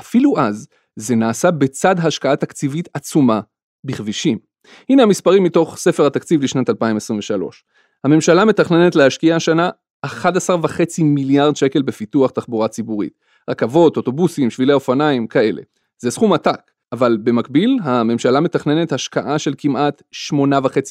אפילו 0.00 0.38
אז 0.38 0.68
זה 0.96 1.14
נעשה 1.14 1.50
בצד 1.50 1.94
השקעה 1.98 2.36
תקציבית 2.36 2.88
עצומה 2.94 3.40
בכבישים. 3.84 4.38
הנה 4.88 5.02
המספרים 5.02 5.44
מתוך 5.44 5.76
ספר 5.76 6.06
התקציב 6.06 6.42
לשנת 6.42 6.70
2023. 6.70 7.64
הממשלה 8.04 8.44
מתכננת 8.44 8.96
להשקיע 8.96 9.36
השנה 9.36 9.70
11.5 10.06 10.10
מיליארד 11.02 11.56
שקל 11.56 11.82
בפיתוח 11.82 12.30
תחבורה 12.30 12.68
ציבורית. 12.68 13.18
רכבות, 13.50 13.96
אוטובוסים, 13.96 14.50
שבילי 14.50 14.72
אופניים, 14.72 15.26
כאלה. 15.26 15.62
זה 15.98 16.10
סכום 16.10 16.32
עתק. 16.32 16.60
אבל 16.92 17.18
במקביל 17.22 17.78
הממשלה 17.82 18.40
מתכננת 18.40 18.92
השקעה 18.92 19.38
של 19.38 19.54
כמעט 19.58 20.02
8.5 20.32 20.36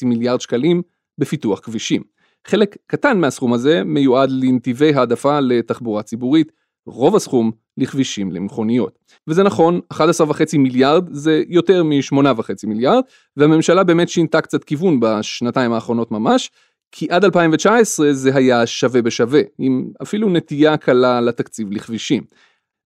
מיליארד 0.04 0.40
שקלים 0.40 0.82
בפיתוח 1.18 1.60
כבישים. 1.60 2.02
חלק 2.46 2.76
קטן 2.86 3.20
מהסכום 3.20 3.52
הזה 3.52 3.84
מיועד 3.84 4.30
לנתיבי 4.30 4.94
העדפה 4.94 5.40
לתחבורה 5.40 6.02
ציבורית, 6.02 6.52
רוב 6.86 7.16
הסכום 7.16 7.50
לכבישים 7.78 8.32
למכוניות. 8.32 8.98
וזה 9.28 9.42
נכון, 9.42 9.80
11.5 9.92 10.58
מיליארד 10.58 11.08
זה 11.10 11.42
יותר 11.48 11.82
מ-8.5 11.84 12.50
מיליארד, 12.66 13.02
והממשלה 13.36 13.84
באמת 13.84 14.08
שינתה 14.08 14.40
קצת 14.40 14.64
כיוון 14.64 15.00
בשנתיים 15.00 15.72
האחרונות 15.72 16.10
ממש, 16.10 16.50
כי 16.92 17.06
עד 17.10 17.24
2019 17.24 18.12
זה 18.12 18.34
היה 18.34 18.66
שווה 18.66 19.02
בשווה, 19.02 19.40
עם 19.58 19.90
אפילו 20.02 20.28
נטייה 20.28 20.76
קלה 20.76 21.20
לתקציב 21.20 21.72
לכבישים. 21.72 22.22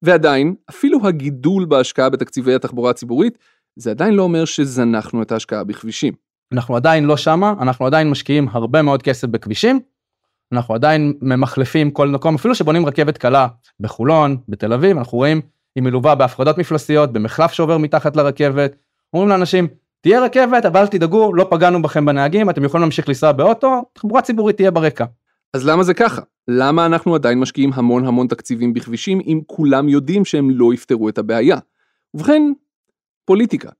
ועדיין, 0.02 0.54
אפילו 0.71 0.99
הגידול 1.07 1.64
בהשקעה 1.64 2.09
בתקציבי 2.09 2.54
התחבורה 2.54 2.90
הציבורית, 2.90 3.38
זה 3.76 3.90
עדיין 3.90 4.14
לא 4.14 4.23
אומר 4.23 4.45
שזנחנו 4.45 5.23
את 5.23 5.33
ההשקעה 5.33 5.64
בכבישים. 5.64 6.14
אנחנו 6.52 6.76
עדיין 6.76 7.04
לא 7.04 7.16
שמה, 7.16 7.54
אנחנו 7.61 7.87
עדיין 7.87 8.11
משקיעים 8.11 8.49
הרבה 8.50 8.83
מאוד 8.83 9.02
כסף 9.02 9.28
בכבישים, 9.28 9.80
אנחנו 10.52 10.75
עדיין 10.75 11.12
ממחלפים 11.23 11.90
כל 11.90 12.09
מקום, 12.09 12.35
אפילו 12.35 12.54
שבונים 12.54 12.87
רכבת 12.87 13.19
קלה 13.19 13.49
בחולון, 13.80 14.37
בתל 14.49 14.73
אביב, 14.73 14.99
אנחנו 14.99 15.19
רואים, 15.19 15.40
היא 15.76 15.83
מלווה 15.83 16.14
בהפרדות 16.14 16.59
מפלסיות, 16.59 17.12
במחלף 17.12 17.52
שעובר 17.52 17.78
מתחת 17.78 18.16
לרכבת, 18.16 18.76
אומרים 19.12 19.28
לאנשים, 19.28 19.69
תהיה 20.00 20.21
רכבת, 20.21 20.64
אבל 20.66 20.87
תדאגו, 20.87 21.35
לא 21.35 21.47
פגענו 21.50 21.83
בכם 21.83 22.07
בנהגים, 22.07 22.50
אתם 22.50 22.64
יכולים 22.64 22.83
להמשיך 22.83 23.09
לנסוע 23.09 23.33
באוטו, 23.33 23.83
תחבורה 23.92 24.23
ציבורית 24.23 24.57
תהיה 24.57 24.71
ברקע. 24.71 25.04
אז 25.54 25.66
למה 25.66 25.83
זה 25.83 25.95
ככה? 25.95 26.23
למה 26.49 26.87
אנחנו 26.87 27.14
עדיין 27.14 27.40
משקיעים 27.40 27.71
המון 27.75 28.07
המון 28.07 28.26
תקציבים 28.26 28.73
בכבישים 28.73 29.21
אם 29.26 29.40
כולם 29.47 29.88
יודעים 29.88 30.25
שהם 30.25 30.50
לא 30.50 30.75
יפתרו 30.75 31.09
את 31.09 31.19
הבעיה? 31.19 31.59
ובכן, 32.14 32.42
פוליטיקה. 33.25 33.71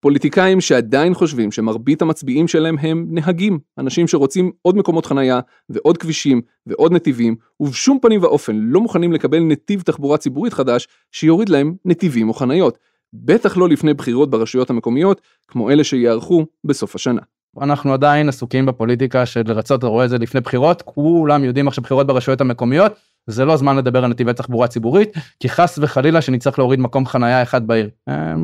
פוליטיקאים 0.00 0.60
שעדיין 0.60 1.14
חושבים 1.14 1.52
שמרבית 1.52 2.02
המצביעים 2.02 2.48
שלהם 2.48 2.76
הם 2.80 3.06
נהגים, 3.10 3.58
אנשים 3.78 4.08
שרוצים 4.08 4.50
עוד 4.62 4.76
מקומות 4.76 5.06
חנייה 5.06 5.40
ועוד 5.70 5.98
כבישים 5.98 6.40
ועוד 6.66 6.92
נתיבים, 6.92 7.36
ובשום 7.60 7.98
פנים 8.02 8.22
ואופן 8.22 8.56
לא 8.56 8.80
מוכנים 8.80 9.12
לקבל 9.12 9.40
נתיב 9.40 9.80
תחבורה 9.80 10.18
ציבורית 10.18 10.52
חדש 10.52 10.88
שיוריד 11.12 11.48
להם 11.48 11.74
נתיבים 11.84 12.28
או 12.28 12.34
חניות. 12.34 12.78
בטח 13.12 13.56
לא 13.56 13.68
לפני 13.68 13.94
בחירות 13.94 14.30
ברשויות 14.30 14.70
המקומיות, 14.70 15.20
כמו 15.48 15.70
אלה 15.70 15.84
שיערכו 15.84 16.46
בסוף 16.64 16.94
השנה. 16.94 17.20
אנחנו 17.60 17.92
עדיין 17.92 18.28
עסוקים 18.28 18.66
בפוליטיקה 18.66 19.26
של 19.26 19.42
לרצות, 19.46 19.78
אתה 19.78 19.86
רואה 19.86 20.04
את 20.04 20.10
זה 20.10 20.18
לפני 20.18 20.40
בחירות, 20.40 20.82
כולם 20.82 21.44
יודעים 21.44 21.68
עכשיו 21.68 21.84
בחירות 21.84 22.06
ברשויות 22.06 22.40
המקומיות, 22.40 22.92
זה 23.28 23.44
לא 23.44 23.56
זמן 23.56 23.76
לדבר 23.76 24.04
על 24.04 24.10
נתיבי 24.10 24.32
תחבורה 24.32 24.66
ציבורית, 24.66 25.12
כי 25.40 25.48
חס 25.48 25.78
וחלילה 25.82 26.20
שנצטרך 26.20 26.58
להוריד 26.58 26.80
מקום 26.80 27.06
חנייה 27.06 27.42
אחד 27.42 27.66
בעיר. 27.66 27.88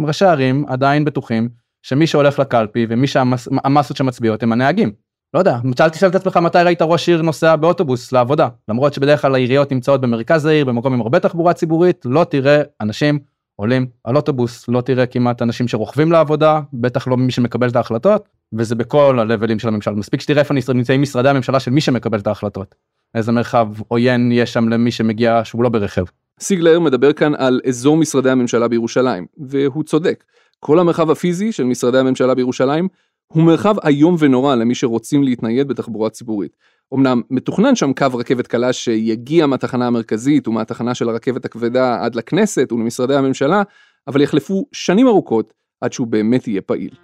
ראשי 0.06 0.24
הערים 0.24 0.64
עדיין 0.68 1.04
בטוחים 1.04 1.48
שמי 1.82 2.06
שהולך 2.06 2.38
לקלפי 2.38 2.86
ומי 2.88 3.06
שהמסות 3.06 3.96
שמצביעות 3.96 4.42
הם 4.42 4.52
הנהגים. 4.52 4.92
לא 5.34 5.38
יודע, 5.38 5.58
שאל 5.78 5.88
תשאל 5.88 6.08
את 6.08 6.14
עצמך 6.14 6.36
מתי 6.36 6.58
ראית 6.58 6.82
ראש 6.82 7.08
עיר 7.08 7.22
נוסע 7.22 7.56
באוטובוס 7.56 8.12
לעבודה, 8.12 8.48
למרות 8.68 8.94
שבדרך 8.94 9.22
כלל 9.22 9.34
העיריות 9.34 9.72
נמצאות 9.72 10.00
במרכז 10.00 10.46
העיר, 10.46 10.64
במקום 10.64 10.92
עם 10.92 11.00
הרבה 11.00 11.20
תחבורה 11.20 11.52
ציבורית, 11.52 12.02
לא 12.04 12.24
תראה 12.24 12.62
אנשים 12.80 13.18
עולים 13.56 13.86
על 14.04 14.16
אוטובוס, 14.16 14.68
לא 14.68 14.80
תראה 14.80 15.06
כמעט 15.06 15.42
אנשים 15.42 15.68
שרוכבים 15.68 16.12
לעבודה, 16.12 16.60
בטח 16.72 17.08
לא 17.08 17.16
מי 17.16 17.32
שמקבל 17.32 17.68
את 17.68 17.76
ההחלטות, 17.76 18.28
וזה 18.52 18.74
בכל 18.74 19.18
הלבלים 19.18 19.58
של 19.58 19.68
הממשל. 19.68 19.90
מספיק 19.90 20.20
שתראה 20.20 20.40
איפה 20.40 20.74
נמצאים 20.74 21.02
משרדי 21.02 21.28
הממשלה 21.28 21.60
של 21.60 21.70
מי 21.70 21.80
שמקבל 21.80 22.18
את 22.18 22.26
ההחלטות. 22.26 22.74
איזה 23.14 23.32
מרחב 23.32 23.68
עוין 23.88 24.32
יש 24.32 24.52
שם 24.52 24.68
למי 24.68 24.90
שמגיע 24.90 25.40
שהוא 25.44 25.64
לא 25.64 25.68
ברכב. 25.68 26.04
סיגלר 26.40 26.80
מדבר 26.80 27.12
כאן 27.12 27.34
על 27.34 27.60
אזור 27.68 27.96
משרדי 27.96 28.30
הממשלה 28.30 28.68
בירושלים, 28.68 29.26
והוא 29.38 29.84
צודק. 29.84 30.24
כל 30.60 30.78
המרחב 30.78 31.10
הפיזי 31.10 31.52
של 31.52 31.64
משרדי 31.64 31.98
הממשלה 31.98 32.34
בירושלים 32.34 32.88
הוא 33.26 33.42
מרחב 33.42 33.74
איום 33.86 34.16
ונורא 34.18 34.54
למי 34.54 34.74
שרוצים 34.74 35.22
להתנייד 35.22 35.68
בתחבורה 35.68 36.10
ציבורית. 36.10 36.56
אמנם 36.94 37.20
מתוכנן 37.30 37.74
שם 37.74 37.92
קו 37.92 38.06
רכבת 38.14 38.46
קלה 38.46 38.72
שיגיע 38.72 39.46
מהתחנה 39.46 39.86
המרכזית 39.86 40.48
ומהתחנה 40.48 40.94
של 40.94 41.08
הרכבת 41.08 41.44
הכבדה 41.44 42.04
עד 42.04 42.14
לכנסת 42.14 42.72
ולמשרדי 42.72 43.14
הממשלה, 43.14 43.62
אבל 44.08 44.20
יחלפו 44.20 44.66
שנים 44.72 45.06
ארוכות 45.06 45.52
עד 45.80 45.92
שהוא 45.92 46.06
באמת 46.06 46.48
יהיה 46.48 46.60
פעיל. 46.60 47.03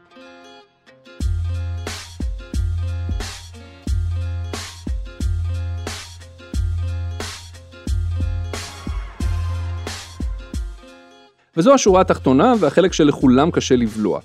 וזו 11.56 11.74
השורה 11.74 12.00
התחתונה 12.00 12.54
והחלק 12.60 12.92
שלכולם 12.92 13.50
קשה 13.50 13.76
לבלוע. 13.76 14.20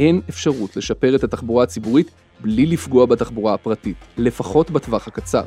אין 0.00 0.20
אפשרות 0.28 0.76
לשפר 0.76 1.16
את 1.16 1.24
התחבורה 1.24 1.62
הציבורית 1.62 2.10
בלי 2.40 2.66
לפגוע 2.66 3.06
בתחבורה 3.06 3.54
הפרטית, 3.54 3.96
לפחות 4.18 4.70
בטווח 4.70 5.08
הקצר. 5.08 5.42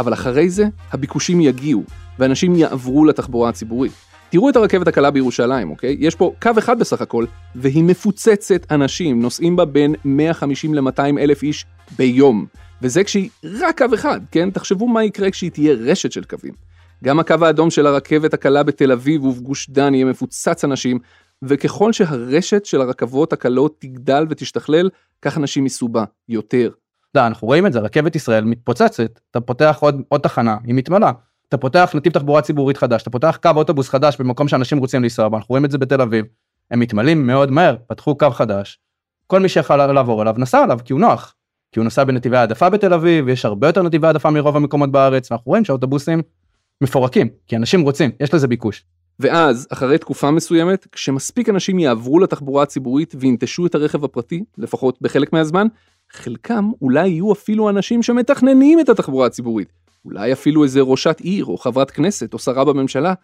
אבל 0.00 0.12
אחרי 0.12 0.50
זה, 0.50 0.66
הביקושים 0.92 1.40
יגיעו, 1.40 1.82
ואנשים 2.18 2.56
יעברו 2.56 3.04
לתחבורה 3.04 3.48
הציבורית. 3.48 3.92
תראו 4.30 4.50
את 4.50 4.56
הרכבת 4.56 4.88
הקלה 4.88 5.10
בירושלים, 5.10 5.70
אוקיי? 5.70 5.96
יש 6.00 6.14
פה 6.14 6.32
קו 6.42 6.50
אחד 6.58 6.78
בסך 6.78 7.02
הכל, 7.02 7.24
והיא 7.54 7.84
מפוצצת 7.84 8.72
אנשים, 8.72 9.22
נוסעים 9.22 9.56
בה 9.56 9.64
בין 9.64 9.94
150 10.04 10.74
ל-200 10.74 11.18
אלף 11.18 11.42
איש 11.42 11.66
ביום. 11.98 12.46
וזה 12.82 13.04
כשהיא 13.04 13.28
רק 13.44 13.82
קו 13.82 13.94
אחד, 13.94 14.20
כן? 14.30 14.50
תחשבו 14.50 14.88
מה 14.88 15.04
יקרה 15.04 15.30
כשהיא 15.30 15.50
תהיה 15.50 15.74
רשת 15.74 16.12
של 16.12 16.24
קווים. 16.24 16.73
גם 17.04 17.18
הקו 17.18 17.34
האדום 17.42 17.70
של 17.70 17.86
הרכבת 17.86 18.34
הקלה 18.34 18.62
בתל 18.62 18.92
אביב 18.92 19.24
ובגוש 19.24 19.70
דן 19.70 19.94
יהיה 19.94 20.04
מפוצץ 20.04 20.64
אנשים, 20.64 20.98
וככל 21.42 21.92
שהרשת 21.92 22.64
של 22.64 22.80
הרכבות 22.80 23.32
הקלות 23.32 23.76
תגדל 23.78 24.26
ותשתכלל, 24.30 24.90
כך 25.22 25.38
אנשים 25.38 25.64
ייסעו 25.64 25.88
בה 25.88 26.04
יותר. 26.28 26.70
יודע, 27.14 27.26
אנחנו 27.26 27.46
רואים 27.46 27.66
את 27.66 27.72
זה, 27.72 27.80
רכבת 27.80 28.16
ישראל 28.16 28.44
מתפוצצת, 28.44 29.20
אתה 29.30 29.40
פותח 29.40 29.78
עוד, 29.80 30.02
עוד 30.08 30.20
תחנה, 30.20 30.56
היא 30.64 30.74
מתמלאה. 30.74 31.12
אתה 31.48 31.56
פותח 31.56 31.90
נתיב 31.94 32.12
תחבורה 32.12 32.42
ציבורית 32.42 32.76
חדש, 32.76 33.02
אתה 33.02 33.10
פותח 33.10 33.38
קו 33.42 33.50
אוטובוס 33.56 33.88
חדש 33.88 34.16
במקום 34.16 34.48
שאנשים 34.48 34.78
רוצים 34.78 35.02
לנסוע 35.02 35.28
בו, 35.28 35.36
אנחנו 35.36 35.52
רואים 35.52 35.64
את 35.64 35.70
זה 35.70 35.78
בתל 35.78 36.00
אביב, 36.00 36.24
הם 36.70 36.80
מתמלאים 36.80 37.26
מאוד 37.26 37.50
מהר, 37.50 37.76
פתחו 37.86 38.18
קו 38.18 38.30
חדש, 38.30 38.78
כל 39.26 39.40
מי 39.40 39.48
שיכול 39.48 39.76
לעבור 39.76 40.22
אליו 40.22 40.34
נסע 40.38 40.62
עליו 40.62 40.78
כי 40.84 40.92
הוא 40.92 41.00
נוח, 41.00 41.34
כי 41.72 41.80
הוא 41.80 41.84
נוסע 41.84 42.04
בנתיבי 42.04 42.36
העדפה 42.36 42.70
בתל 42.70 42.94
אביב, 42.94 43.28
יש 43.28 43.44
הרבה 43.44 43.66
יותר 43.66 43.82
נתיבי 43.82 44.06
העדפה 44.06 44.30
מרוב 44.30 44.56
המקומות 44.56 44.92
בארץ, 44.92 45.30
ואנחנו 45.30 45.50
רואים 45.50 45.64
שהאוטובוסים 45.64 46.22
מפורקים, 46.80 47.28
כי 47.46 47.56
אנשים 47.56 47.80
רוצים, 47.80 48.10
יש 48.20 48.34
לזה 48.34 48.48
ביקוש. 48.48 48.84
ואז, 49.20 49.66
אחרי 49.70 49.98
תקופה 49.98 50.30
מסוימת, 50.30 50.86
כשמספיק 50.92 51.48
אנשים 51.48 51.78
יעברו 51.78 52.18
לתחבורה 52.18 52.62
הציבורית 52.62 53.14
וינטשו 53.18 53.66
את 53.66 53.74
הרכב 53.74 54.04
הפרטי, 54.04 54.44
לפחות 54.58 54.98
בחלק 55.00 55.32
מהזמן, 55.32 55.66
חלקם 56.12 56.70
אולי 56.82 57.08
יהיו 57.08 57.32
אפילו 57.32 57.70
אנשים 57.70 58.02
שמתכננים 58.02 58.80
את 58.80 58.88
התחבורה 58.88 59.26
הציבורית. 59.26 59.72
אולי 60.04 60.32
אפילו 60.32 60.64
איזה 60.64 60.80
ראשת 60.80 61.20
עיר, 61.20 61.44
או 61.44 61.58
חברת 61.58 61.90
כנסת, 61.90 62.34
או 62.34 62.38
שרה 62.38 62.64
בממשלה, 62.64 63.14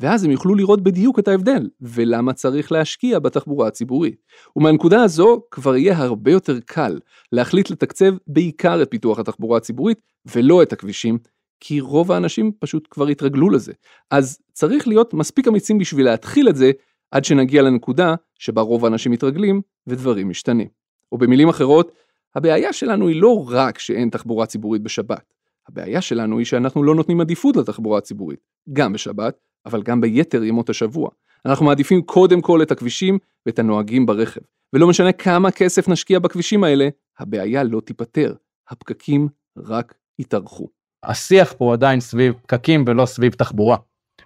ואז 0.00 0.24
הם 0.24 0.30
יוכלו 0.30 0.54
לראות 0.54 0.82
בדיוק 0.82 1.18
את 1.18 1.28
ההבדל, 1.28 1.68
ולמה 1.80 2.32
צריך 2.32 2.72
להשקיע 2.72 3.18
בתחבורה 3.18 3.68
הציבורית. 3.68 4.16
ומהנקודה 4.56 5.02
הזו 5.02 5.42
כבר 5.50 5.76
יהיה 5.76 5.98
הרבה 5.98 6.30
יותר 6.30 6.58
קל 6.64 6.98
להחליט 7.32 7.70
לתקצב 7.70 8.14
בעיקר 8.26 8.82
את 8.82 8.90
פיתוח 8.90 9.18
התחבורה 9.18 9.56
הציבורית, 9.56 9.98
ולא 10.34 10.62
את 10.62 10.72
הכבישים, 10.72 11.18
כי 11.60 11.80
רוב 11.80 12.12
האנשים 12.12 12.52
פשוט 12.58 12.88
כבר 12.90 13.06
התרגלו 13.06 13.50
לזה. 13.50 13.72
אז 14.10 14.38
צריך 14.52 14.88
להיות 14.88 15.14
מספיק 15.14 15.48
אמיצים 15.48 15.78
בשביל 15.78 16.04
להתחיל 16.06 16.48
את 16.48 16.56
זה, 16.56 16.70
עד 17.10 17.24
שנגיע 17.24 17.62
לנקודה 17.62 18.14
שבה 18.38 18.62
רוב 18.62 18.84
האנשים 18.84 19.12
מתרגלים 19.12 19.60
ודברים 19.86 20.28
משתנים. 20.28 20.68
או 21.12 21.18
במילים 21.18 21.48
אחרות, 21.48 21.92
הבעיה 22.34 22.72
שלנו 22.72 23.08
היא 23.08 23.20
לא 23.20 23.44
רק 23.48 23.78
שאין 23.78 24.08
תחבורה 24.10 24.46
ציבורית 24.46 24.82
בשבת. 24.82 25.34
הבעיה 25.68 26.00
שלנו 26.00 26.38
היא 26.38 26.46
שאנחנו 26.46 26.82
לא 26.82 26.94
נותנים 26.94 27.20
עדיפות 27.20 27.56
לתחבורה 27.56 27.98
הציבורית, 27.98 28.40
גם 28.72 28.92
בשבת, 28.92 29.38
אבל 29.66 29.82
גם 29.82 30.00
ביתר 30.00 30.44
ימות 30.44 30.70
השבוע. 30.70 31.10
אנחנו 31.46 31.66
מעדיפים 31.66 32.02
קודם 32.02 32.40
כל 32.40 32.62
את 32.62 32.70
הכבישים 32.70 33.18
ואת 33.46 33.58
הנוהגים 33.58 34.06
ברכב. 34.06 34.40
ולא 34.72 34.88
משנה 34.88 35.12
כמה 35.12 35.50
כסף 35.50 35.88
נשקיע 35.88 36.18
בכבישים 36.18 36.64
האלה, 36.64 36.88
הבעיה 37.18 37.64
לא 37.64 37.80
תיפתר. 37.80 38.34
הפקקים 38.70 39.28
רק 39.56 39.94
יתארכו. 40.18 40.75
השיח 41.06 41.54
פה 41.58 41.72
עדיין 41.72 42.00
סביב 42.00 42.34
פקקים 42.42 42.84
ולא 42.86 43.06
סביב 43.06 43.32
תחבורה. 43.32 43.76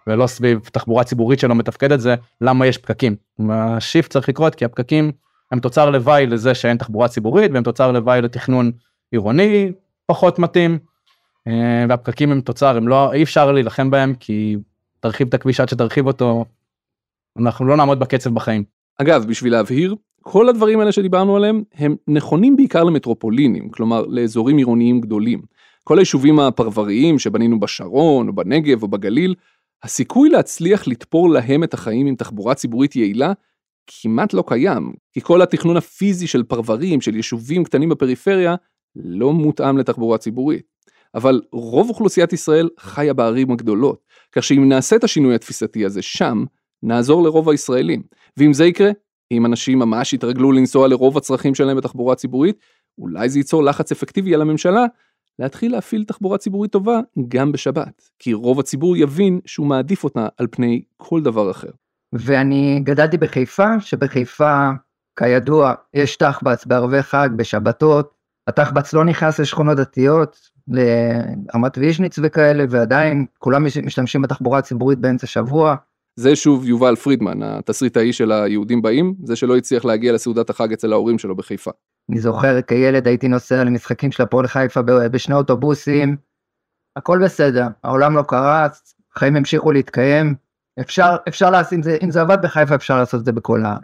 ולא 0.06 0.26
סביב 0.26 0.60
תחבורה 0.72 1.04
ציבורית 1.04 1.38
שלא 1.38 1.54
מתפקדת 1.54 2.00
זה 2.00 2.14
למה 2.40 2.66
יש 2.66 2.78
פקקים. 2.78 3.16
השיפט 3.50 4.10
צריך 4.10 4.28
לקרות 4.28 4.54
כי 4.54 4.64
הפקקים 4.64 5.12
הם 5.50 5.60
תוצר 5.60 5.90
לוואי 5.90 6.26
לזה 6.26 6.54
שאין 6.54 6.76
תחבורה 6.76 7.08
ציבורית 7.08 7.52
והם 7.54 7.62
תוצר 7.62 7.92
לוואי 7.92 8.22
לתכנון 8.22 8.72
עירוני 9.10 9.72
פחות 10.06 10.38
מתאים. 10.38 10.78
אה, 11.49 11.84
והפקקים 11.88 12.32
הם 12.32 12.40
תוצר 12.40 12.76
הם 12.76 12.88
לא 12.88 13.12
אי 13.12 13.22
אפשר 13.22 13.52
להילחם 13.52 13.90
בהם 13.90 14.14
כי 14.14 14.56
תרחיב 15.00 15.28
את 15.28 15.34
הכביש 15.34 15.60
עד 15.60 15.68
שתרחיב 15.68 16.06
אותו. 16.06 16.44
אנחנו 17.38 17.66
לא 17.66 17.76
נעמוד 17.76 18.00
בקצב 18.00 18.34
בחיים. 18.34 18.64
אגב, 18.99 19.25
בשביל 19.28 19.52
להבהיר, 19.52 19.94
כל 20.22 20.49
הדברים 20.49 20.80
האלה 20.80 20.92
שדיברנו 20.92 21.37
עליהם 21.37 21.62
הם 21.75 21.96
נכונים 22.08 22.56
בעיקר 22.56 22.84
למטרופולינים, 22.84 23.68
כלומר 23.68 24.02
לאזורים 24.06 24.56
עירוניים 24.56 25.00
גדולים. 25.00 25.42
כל 25.90 25.99
היישובים 25.99 26.40
הפרבריים 26.40 27.18
שבנינו 27.18 27.61
בשרון 27.61 28.28
או 28.28 28.32
בנגב 28.32 28.82
או 28.82 28.88
בגליל, 28.88 29.35
הסיכוי 29.82 30.28
להצליח 30.28 30.88
לתפור 30.88 31.30
להם 31.30 31.64
את 31.64 31.75
החיים 31.75 32.06
עם 32.06 32.14
תחבורה 32.14 32.54
ציבורית 32.54 32.97
יעילה 32.97 33.32
כמעט 33.87 34.32
לא 34.32 34.44
קיים, 34.47 34.92
כי 35.12 35.20
כל 35.20 35.42
התכנון 35.42 35.76
הפיזי 35.76 36.26
של 36.26 36.42
פרברים, 36.42 37.00
של 37.00 37.16
יישובים 37.16 37.64
קטנים 37.64 37.88
בפריפריה, 37.88 38.54
לא 38.97 39.32
מותאם 39.32 39.78
לתחבורה 39.78 40.18
ציבורית. 40.18 40.62
אבל 41.14 41.40
רוב 41.52 41.88
אוכלוסיית 41.88 42.32
ישראל 42.32 42.68
חיה 42.80 43.14
בערים 43.14 43.50
הגדולות, 43.50 44.04
כך 44.32 44.44
שאם 44.44 44.68
נעשה 44.68 44.97
את 44.97 45.04
השינוי 45.04 45.35
התפיסתי 45.35 45.85
הזה 45.85 46.02
שם, 46.02 46.44
נעזור 46.82 47.23
לרוב 47.23 47.49
הישראלים. 47.49 48.02
ואם 48.37 48.52
זה 48.52 48.64
יקרה, 48.64 48.90
אם 49.32 49.47
אנשים 49.47 49.78
ממש 49.78 50.12
יתרגלו 50.12 50.52
לנסוע 50.52 50.88
לרוב 50.88 51.17
הצרכים 51.17 51.54
שלהם 51.54 51.76
בתחבורה 51.76 52.15
ציבורית, 52.15 52.56
אולי 52.99 53.28
זה 53.28 53.38
ייצור 53.38 53.65
לחץ 53.65 53.93
אפקטיבי 53.93 54.34
על 54.34 54.41
הממשלה 54.41 54.86
להתחיל 55.41 55.73
להפעיל 55.73 56.05
תחבורה 56.05 56.39
ציבורית 56.39 56.73
טובה 56.73 57.00
גם 57.29 57.53
בשבת, 57.53 58.11
כי 58.19 58.33
רוב 58.33 58.61
הציבור 58.61 58.97
יבין 58.97 59.41
שהוא 59.47 59.67
מעדיף 59.67 60.05
אותה 60.05 60.26
על 60.37 60.47
פני 60.50 60.83
כל 60.97 61.23
דבר 61.23 61.50
אחר. 61.50 61.71
ואני 62.13 62.81
גדלתי 62.85 63.17
בחיפה, 63.17 63.81
שבחיפה, 63.81 64.71
כידוע, 65.19 65.75
יש 65.95 66.17
תחב"צ 66.17 66.67
בערבי 66.67 67.03
חג, 67.03 67.29
בשבתות, 67.37 68.15
התחב"צ 68.47 68.93
לא 68.93 69.05
נכנס 69.05 69.41
לשכונות 69.41 69.76
דתיות, 69.76 70.50
לרמת 70.69 71.79
ויז'ניץ 71.79 72.19
וכאלה, 72.23 72.65
ועדיין 72.71 73.26
כולם 73.39 73.65
משתמשים 73.65 74.23
בתחבורה 74.23 74.59
הציבורית 74.59 74.99
באמצע 74.99 75.26
שבוע. 75.26 75.75
זה 76.17 76.37
שוב 76.37 76.69
יובל 76.69 76.97
פרידמן, 76.97 77.43
התסריטאי 77.43 78.13
של 78.13 78.33
היהודים 78.33 78.83
באים, 78.83 79.15
זה 79.25 79.37
שלא 79.37 79.57
הצליח 79.57 79.85
להגיע 79.85 80.13
לסעודת 80.13 80.50
החג 80.50 80.73
אצל 80.73 80.93
ההורים 80.93 81.19
שלו 81.19 81.37
בחיפה. 81.37 81.71
אני 82.10 82.21
זוכר 82.21 82.63
כילד 82.63 83.06
הייתי 83.06 83.28
נוסע 83.28 83.65
למשחקים 83.65 84.13
של 84.13 84.23
הפועל 84.23 84.47
חיפה 84.47 84.82
בשני 84.82 85.34
אוטובוסים, 85.34 86.17
הכל 86.97 87.21
בסדר, 87.25 87.67
העולם 87.84 88.17
לא 88.17 88.23
קרץ, 88.23 88.95
החיים 89.17 89.36
המשיכו 89.36 89.73
להתקיים, 89.73 90.34
אפשר, 90.80 91.17
אפשר 91.28 91.50
לעשות, 91.50 91.73
אם 91.73 91.82
זה, 91.82 91.97
אם 92.02 92.10
זה 92.10 92.21
עבד 92.21 92.39
בחיפה 92.43 92.75
אפשר 92.75 92.97
לעשות 92.97 93.21
את 93.21 93.25
זה 93.25 93.32
בכל 93.32 93.65
הארץ. 93.65 93.82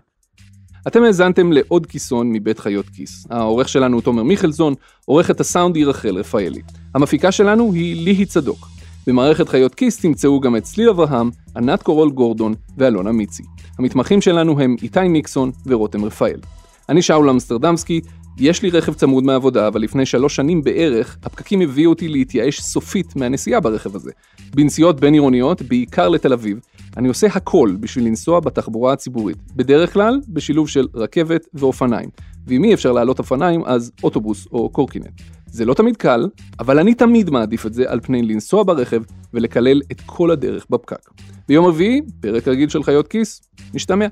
אתם 0.87 1.03
האזנתם 1.03 1.53
לעוד 1.53 1.87
כיסון 1.87 2.33
מבית 2.33 2.59
חיות 2.59 2.89
כיס. 2.89 3.27
העורך 3.31 3.69
שלנו 3.69 3.97
הוא 3.97 4.03
תומר 4.03 4.23
מיכלזון, 4.23 4.75
עורכת 5.05 5.41
הסאונד 5.41 5.77
היא 5.77 5.87
רחל 5.87 6.19
רפאלי. 6.19 6.63
המפיקה 6.95 7.33
שלנו 7.33 7.73
היא 7.73 8.05
ליהי 8.05 8.27
צדוק. 8.27 8.67
במערכת 9.07 9.49
חיות 9.49 9.75
כיס 9.75 10.01
תמצאו 10.01 10.41
גם 10.41 10.57
את 10.57 10.63
צליל 10.63 10.89
אברהם, 10.89 11.31
ענת 11.57 11.83
קורול 11.83 12.11
גורדון 12.11 12.55
ואלונה 12.77 13.13
מיצי. 13.13 13.43
המתמחים 13.79 14.21
שלנו 14.21 14.61
הם 14.61 14.77
איתי 14.83 15.09
ניקסון 15.09 15.51
ורותם 15.67 16.05
רפאל. 16.05 16.41
אני 16.89 17.03
שאול 17.03 17.31
אמסטרדמסקי, 17.31 18.01
יש 18.39 18.63
לי 18.63 18.71
רכב 18.71 18.95
צמוד 18.95 19.25
מהעבודה, 19.25 19.69
אבל 19.69 19.81
לפני 19.81 20.07
שלוש 20.07 20.37
שנים 20.37 20.63
בערך, 20.63 21.19
הפקקים 21.23 21.61
הביאו 21.61 21.91
אותי 21.91 22.09
להתייאש 22.09 22.61
סופית 22.61 23.17
מהנסיעה 23.17 23.61
ברכב 23.61 23.97
הזה. 23.97 24.11
בנסיעות 24.55 25.01
בין 25.01 25.15
עירוניות, 25.15 25.63
בעיקר 25.63 26.09
לתל 26.09 26.33
אביב, 26.33 26.59
אני 26.97 27.09
עושה 27.09 27.27
הכל 27.27 27.77
בשביל 27.81 28.05
לנסוע 28.05 28.41
בתחבורה 28.41 28.93
הציבורית. 28.93 29.37
בדרך 29.57 29.93
כלל, 29.93 30.21
בשילוב 30.29 30.69
של 30.69 30.87
רכבת 30.95 31.47
ואופניים. 31.55 32.09
ואם 32.47 32.65
אי 32.65 32.75
אפשר 32.75 32.93
לעלות 32.93 33.19
אופניים, 33.19 33.63
אז 33.65 33.93
אוטובוס 34.03 34.47
או 34.53 34.71
קורקינט. 34.71 35.23
זה 35.47 35.65
לא 35.65 35.75
תמיד 35.75 35.97
קל, 35.97 36.29
אבל 36.61 36.79
אני 36.79 36.95
תמיד 36.95 37.31
מעדיף 37.31 37.67
את 37.67 37.75
זה 37.75 37.85
על 37.91 38.01
פני 38.01 38.23
לנסוע 38.23 38.63
ברכב 38.63 39.03
ולקלל 39.35 39.83
את 39.93 40.01
כל 40.07 40.31
הדרך 40.31 40.67
בפקק. 40.71 41.11
ביום 41.49 41.67
רביעי, 41.67 42.01
פרק 42.21 42.49
רגיל 42.49 42.69
של 42.69 42.83
חיות 42.83 43.09
כיס, 43.09 43.43
נשתמע. 43.75 44.07